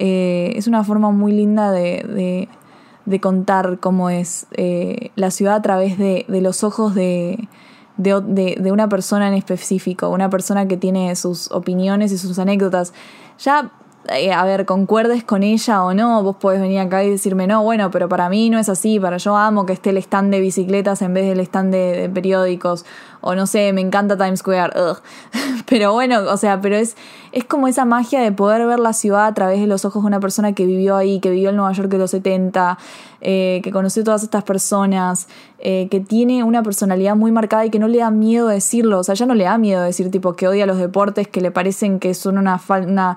eh, 0.01 0.53
es 0.57 0.66
una 0.66 0.83
forma 0.83 1.12
muy 1.12 1.31
linda 1.31 1.70
de 1.70 2.03
de 2.03 2.48
contar 3.20 3.78
cómo 3.80 4.10
es 4.10 4.46
eh, 4.52 5.10
la 5.16 5.30
ciudad 5.30 5.56
a 5.56 5.62
través 5.62 5.98
de, 5.98 6.24
los 6.28 6.64
ojos 6.64 6.94
de, 6.94 7.48
de, 7.96 8.72
una 8.72 8.88
persona 8.88 9.28
en 9.28 9.34
específico, 9.34 10.08
una 10.08 10.30
persona 10.30 10.66
que 10.66 10.76
tiene 10.76 11.14
sus 11.16 11.50
opiniones 11.50 12.12
y 12.12 12.18
sus 12.18 12.38
anécdotas. 12.38 12.92
Ya, 13.38 13.72
eh, 14.08 14.32
a 14.32 14.44
ver, 14.44 14.66
concuerdes 14.66 15.22
con 15.22 15.44
ella 15.44 15.84
o 15.84 15.94
no, 15.94 16.22
vos 16.24 16.36
podés 16.36 16.60
venir 16.60 16.80
acá 16.80 17.04
y 17.04 17.10
decirme, 17.10 17.46
no, 17.46 17.62
bueno, 17.62 17.90
pero 17.92 18.08
para 18.08 18.28
mí 18.28 18.50
no 18.50 18.58
es 18.58 18.68
así, 18.68 18.98
para 18.98 19.16
yo 19.18 19.36
amo 19.36 19.64
que 19.64 19.72
esté 19.72 19.90
el 19.90 19.98
stand 19.98 20.32
de 20.32 20.40
bicicletas 20.40 21.02
en 21.02 21.14
vez 21.14 21.28
del 21.28 21.38
stand 21.40 21.72
de, 21.72 22.10
periódicos, 22.12 22.84
o 23.20 23.36
no 23.36 23.46
sé, 23.46 23.72
me 23.72 23.80
encanta 23.80 24.16
Times 24.16 24.40
Square, 24.40 24.72
pero 25.68 25.92
bueno, 25.92 26.20
o 26.28 26.36
sea, 26.36 26.60
pero 26.60 26.76
es 26.76 26.96
es 27.32 27.44
como 27.44 27.66
esa 27.66 27.84
magia 27.84 28.20
de 28.20 28.30
poder 28.32 28.66
ver 28.66 28.78
la 28.78 28.92
ciudad 28.92 29.26
a 29.26 29.34
través 29.34 29.60
de 29.60 29.66
los 29.66 29.84
ojos 29.84 30.02
de 30.02 30.06
una 30.06 30.20
persona 30.20 30.52
que 30.52 30.66
vivió 30.66 30.96
ahí, 30.96 31.20
que 31.20 31.30
vivió 31.30 31.50
en 31.50 31.56
Nueva 31.56 31.72
York 31.72 31.88
de 31.88 31.98
los 31.98 32.10
70, 32.10 32.78
eh, 33.24 33.60
que 33.62 33.70
conoció 33.70 34.02
todas 34.02 34.22
estas 34.24 34.42
personas, 34.42 35.28
eh, 35.60 35.86
que 35.92 36.00
tiene 36.00 36.42
una 36.42 36.64
personalidad 36.64 37.14
muy 37.14 37.30
marcada 37.30 37.64
y 37.64 37.70
que 37.70 37.78
no 37.78 37.86
le 37.86 37.98
da 37.98 38.10
miedo 38.10 38.48
decirlo. 38.48 38.98
O 38.98 39.04
sea, 39.04 39.14
ya 39.14 39.26
no 39.26 39.34
le 39.34 39.44
da 39.44 39.58
miedo 39.58 39.80
decir 39.80 40.10
tipo 40.10 40.34
que 40.34 40.48
odia 40.48 40.66
los 40.66 40.76
deportes, 40.76 41.28
que 41.28 41.40
le 41.40 41.52
parecen 41.52 42.00
que 42.00 42.14
son 42.14 42.36
una, 42.36 42.60
una, 42.68 43.16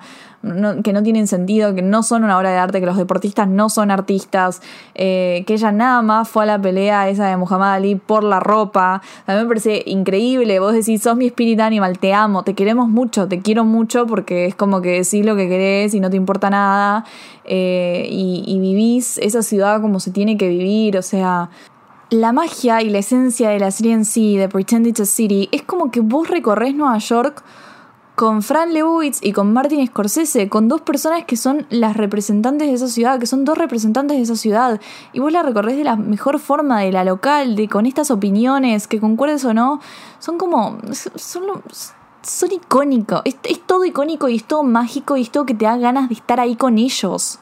que 0.83 0.93
no 0.93 1.01
tienen 1.01 1.25
sentido, 1.25 1.73
que 1.73 1.81
no 1.81 2.03
son 2.03 2.23
una 2.23 2.37
obra 2.37 2.51
de 2.51 2.57
arte, 2.57 2.79
que 2.79 2.85
los 2.85 2.97
deportistas 2.97 3.47
no 3.47 3.69
son 3.69 3.89
artistas, 3.89 4.61
eh, 4.93 5.43
que 5.47 5.55
ella 5.55 5.71
nada 5.71 6.03
más 6.03 6.29
fue 6.29 6.43
a 6.43 6.45
la 6.45 6.61
pelea 6.61 7.09
esa 7.09 7.27
de 7.27 7.35
Muhammad 7.35 7.73
Ali 7.73 7.95
por 7.95 8.23
la 8.23 8.39
ropa. 8.39 9.01
A 9.25 9.33
mí 9.33 9.39
me 9.41 9.47
parece 9.47 9.81
increíble. 9.87 10.59
Vos 10.59 10.73
decís, 10.73 11.01
sos 11.01 11.17
mi 11.17 11.25
espíritu 11.25 11.63
animal, 11.63 11.97
te 11.97 12.13
amo, 12.13 12.43
te 12.43 12.53
queremos 12.53 12.89
mucho, 12.89 13.27
te 13.27 13.39
quiero 13.39 13.65
mucho 13.65 14.04
porque 14.05 14.45
es 14.45 14.55
como 14.55 14.81
que 14.81 15.03
decís 15.03 15.25
lo 15.25 15.35
que 15.35 15.47
querés 15.47 15.93
y 15.93 15.99
no 15.99 16.09
te 16.09 16.17
importa 16.17 16.49
nada. 16.49 17.05
Eh, 17.43 18.07
y, 18.09 18.59
vivís 18.59 19.17
esa 19.19 19.43
ciudad 19.43 19.81
como 19.81 19.99
se 19.99 20.11
tiene 20.11 20.37
que 20.37 20.49
vivir, 20.49 20.97
o 20.97 21.01
sea, 21.01 21.49
la 22.09 22.31
magia 22.31 22.81
y 22.81 22.89
la 22.89 22.99
esencia 22.99 23.49
de 23.49 23.59
la 23.59 23.71
serie 23.71 23.93
en 23.93 24.05
sí, 24.05 24.37
de 24.37 24.49
Pretend 24.49 24.87
It's 24.87 25.01
a 25.01 25.05
City, 25.05 25.49
es 25.51 25.61
como 25.61 25.91
que 25.91 25.99
vos 25.99 26.27
recorres 26.29 26.73
Nueva 26.73 26.97
York 26.97 27.43
con 28.15 28.41
Fran 28.41 28.73
Lebowitz 28.73 29.19
y 29.21 29.33
con 29.33 29.51
Martin 29.51 29.85
Scorsese, 29.85 30.47
con 30.47 30.69
dos 30.69 30.81
personas 30.81 31.25
que 31.25 31.35
son 31.35 31.67
las 31.69 31.97
representantes 31.97 32.67
de 32.69 32.73
esa 32.73 32.87
ciudad, 32.87 33.19
que 33.19 33.25
son 33.25 33.43
dos 33.43 33.57
representantes 33.57 34.17
de 34.17 34.23
esa 34.23 34.35
ciudad, 34.35 34.79
y 35.11 35.19
vos 35.19 35.31
la 35.31 35.43
recorres 35.43 35.77
de 35.77 35.83
la 35.83 35.97
mejor 35.97 36.39
forma, 36.39 36.79
de 36.81 36.91
la 36.91 37.03
local, 37.03 37.55
de 37.55 37.67
con 37.67 37.85
estas 37.85 38.11
opiniones, 38.11 38.87
que 38.87 39.01
concuerdes 39.01 39.43
o 39.45 39.53
no, 39.53 39.81
son 40.19 40.37
como. 40.37 40.77
son, 40.93 41.43
son 42.25 42.51
icónicos, 42.51 43.21
es, 43.25 43.35
es 43.43 43.61
todo 43.65 43.85
icónico 43.85 44.29
y 44.29 44.35
es 44.35 44.43
todo 44.43 44.63
mágico 44.63 45.17
y 45.17 45.21
es 45.21 45.31
todo 45.31 45.45
que 45.45 45.53
te 45.53 45.65
da 45.65 45.77
ganas 45.77 46.09
de 46.09 46.15
estar 46.15 46.39
ahí 46.39 46.55
con 46.55 46.77
ellos. 46.77 47.39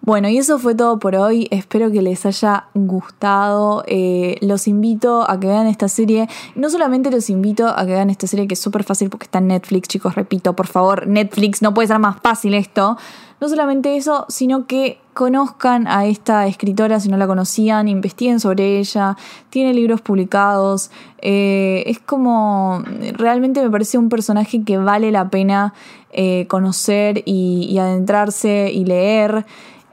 Bueno, 0.00 0.28
y 0.28 0.38
eso 0.38 0.58
fue 0.58 0.74
todo 0.74 0.98
por 0.98 1.14
hoy. 1.14 1.46
Espero 1.50 1.90
que 1.90 2.02
les 2.02 2.26
haya 2.26 2.66
gustado. 2.74 3.84
Eh, 3.86 4.36
los 4.40 4.66
invito 4.66 5.28
a 5.30 5.38
que 5.38 5.46
vean 5.46 5.66
esta 5.66 5.88
serie. 5.88 6.28
No 6.54 6.70
solamente 6.70 7.10
los 7.10 7.30
invito 7.30 7.68
a 7.68 7.86
que 7.86 7.92
vean 7.92 8.10
esta 8.10 8.26
serie, 8.26 8.48
que 8.48 8.54
es 8.54 8.60
súper 8.60 8.84
fácil 8.84 9.10
porque 9.10 9.24
está 9.24 9.38
en 9.38 9.48
Netflix, 9.48 9.88
chicos. 9.88 10.14
Repito, 10.14 10.54
por 10.54 10.66
favor, 10.66 11.06
Netflix, 11.06 11.62
no 11.62 11.72
puede 11.74 11.88
ser 11.88 11.98
más 11.98 12.16
fácil 12.20 12.54
esto. 12.54 12.96
No 13.40 13.48
solamente 13.48 13.96
eso, 13.96 14.26
sino 14.28 14.66
que 14.66 14.98
conozcan 15.12 15.86
a 15.86 16.06
esta 16.06 16.46
escritora 16.46 17.00
si 17.00 17.08
no 17.08 17.16
la 17.16 17.26
conocían, 17.26 17.88
investiguen 17.88 18.40
sobre 18.40 18.78
ella, 18.78 19.16
tiene 19.50 19.74
libros 19.74 20.00
publicados, 20.00 20.90
eh, 21.18 21.84
es 21.86 21.98
como, 21.98 22.82
realmente 23.12 23.62
me 23.62 23.70
parece 23.70 23.98
un 23.98 24.08
personaje 24.08 24.64
que 24.64 24.78
vale 24.78 25.10
la 25.10 25.28
pena 25.28 25.74
eh, 26.10 26.46
conocer 26.48 27.22
y 27.24 27.78
adentrarse 27.78 28.70
y 28.72 28.84
leer. 28.84 29.44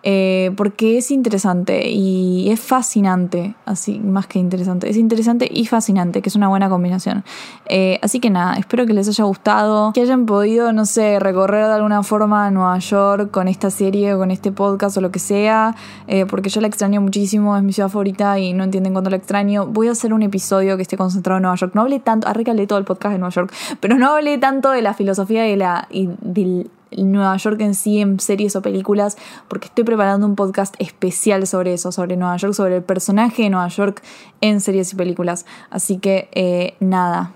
Eh, 0.03 0.51
porque 0.55 0.97
es 0.97 1.11
interesante 1.11 1.89
y 1.89 2.49
es 2.49 2.59
fascinante, 2.59 3.55
así 3.65 3.99
más 3.99 4.27
que 4.27 4.39
interesante, 4.39 4.89
es 4.89 4.95
interesante 4.95 5.49
y 5.51 5.65
fascinante, 5.65 6.21
que 6.21 6.29
es 6.29 6.35
una 6.35 6.47
buena 6.47 6.69
combinación. 6.69 7.23
Eh, 7.65 7.99
así 8.01 8.19
que 8.19 8.29
nada, 8.29 8.53
espero 8.53 8.85
que 8.85 8.93
les 8.93 9.09
haya 9.09 9.23
gustado, 9.25 9.91
que 9.93 10.01
hayan 10.01 10.25
podido, 10.25 10.71
no 10.71 10.85
sé, 10.85 11.19
recorrer 11.19 11.67
de 11.67 11.73
alguna 11.73 12.03
forma 12.03 12.49
Nueva 12.49 12.79
York 12.79 13.31
con 13.31 13.47
esta 13.47 13.69
serie 13.69 14.13
o 14.13 14.19
con 14.19 14.31
este 14.31 14.51
podcast 14.51 14.95
o 14.97 15.01
lo 15.01 15.11
que 15.11 15.19
sea, 15.19 15.75
eh, 16.07 16.25
porque 16.25 16.49
yo 16.49 16.61
la 16.61 16.67
extraño 16.67 17.01
muchísimo, 17.01 17.57
es 17.57 17.63
mi 17.63 17.73
ciudad 17.73 17.89
favorita 17.89 18.39
y 18.39 18.53
no 18.53 18.63
entienden 18.63 18.93
cuánto 18.93 19.09
la 19.09 19.17
extraño. 19.17 19.67
Voy 19.67 19.89
a 19.89 19.91
hacer 19.91 20.13
un 20.13 20.23
episodio 20.23 20.77
que 20.77 20.83
esté 20.83 20.95
concentrado 20.95 21.37
en 21.37 21.43
Nueva 21.43 21.57
York. 21.57 21.73
No 21.75 21.81
hablé 21.81 21.99
tanto, 21.99 22.27
arrécale 22.27 22.67
todo 22.67 22.79
el 22.79 22.85
podcast 22.85 23.13
de 23.13 23.19
Nueva 23.19 23.33
York, 23.33 23.53
pero 23.79 23.97
no 23.97 24.11
hablé 24.11 24.37
tanto 24.37 24.71
de 24.71 24.81
la 24.81 24.93
filosofía 24.93 25.49
y, 25.49 25.55
la, 25.57 25.87
y 25.91 26.09
del 26.21 26.69
Nueva 26.91 27.35
York 27.37 27.61
en 27.61 27.75
sí 27.75 27.99
en 27.99 28.19
series 28.19 28.55
o 28.55 28.61
películas, 28.61 29.17
porque 29.47 29.67
estoy 29.67 29.83
preparando 29.83 30.25
un 30.25 30.35
podcast 30.35 30.75
especial 30.79 31.45
sobre 31.47 31.73
eso, 31.73 31.91
sobre 31.91 32.17
Nueva 32.17 32.37
York, 32.37 32.53
sobre 32.53 32.77
el 32.77 32.83
personaje 32.83 33.43
de 33.43 33.49
Nueva 33.49 33.67
York 33.67 34.01
en 34.41 34.61
series 34.61 34.93
y 34.93 34.95
películas. 34.95 35.45
Así 35.69 35.97
que 35.97 36.29
eh, 36.33 36.75
nada, 36.79 37.33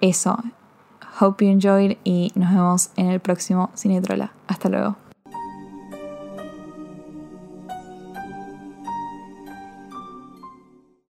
eso. 0.00 0.38
Hope 1.18 1.46
you 1.46 1.50
enjoyed 1.50 1.96
y 2.04 2.32
nos 2.34 2.50
vemos 2.50 2.90
en 2.96 3.06
el 3.06 3.20
próximo 3.20 3.70
Cinetrola. 3.74 4.32
Hasta 4.46 4.68
luego. 4.68 5.05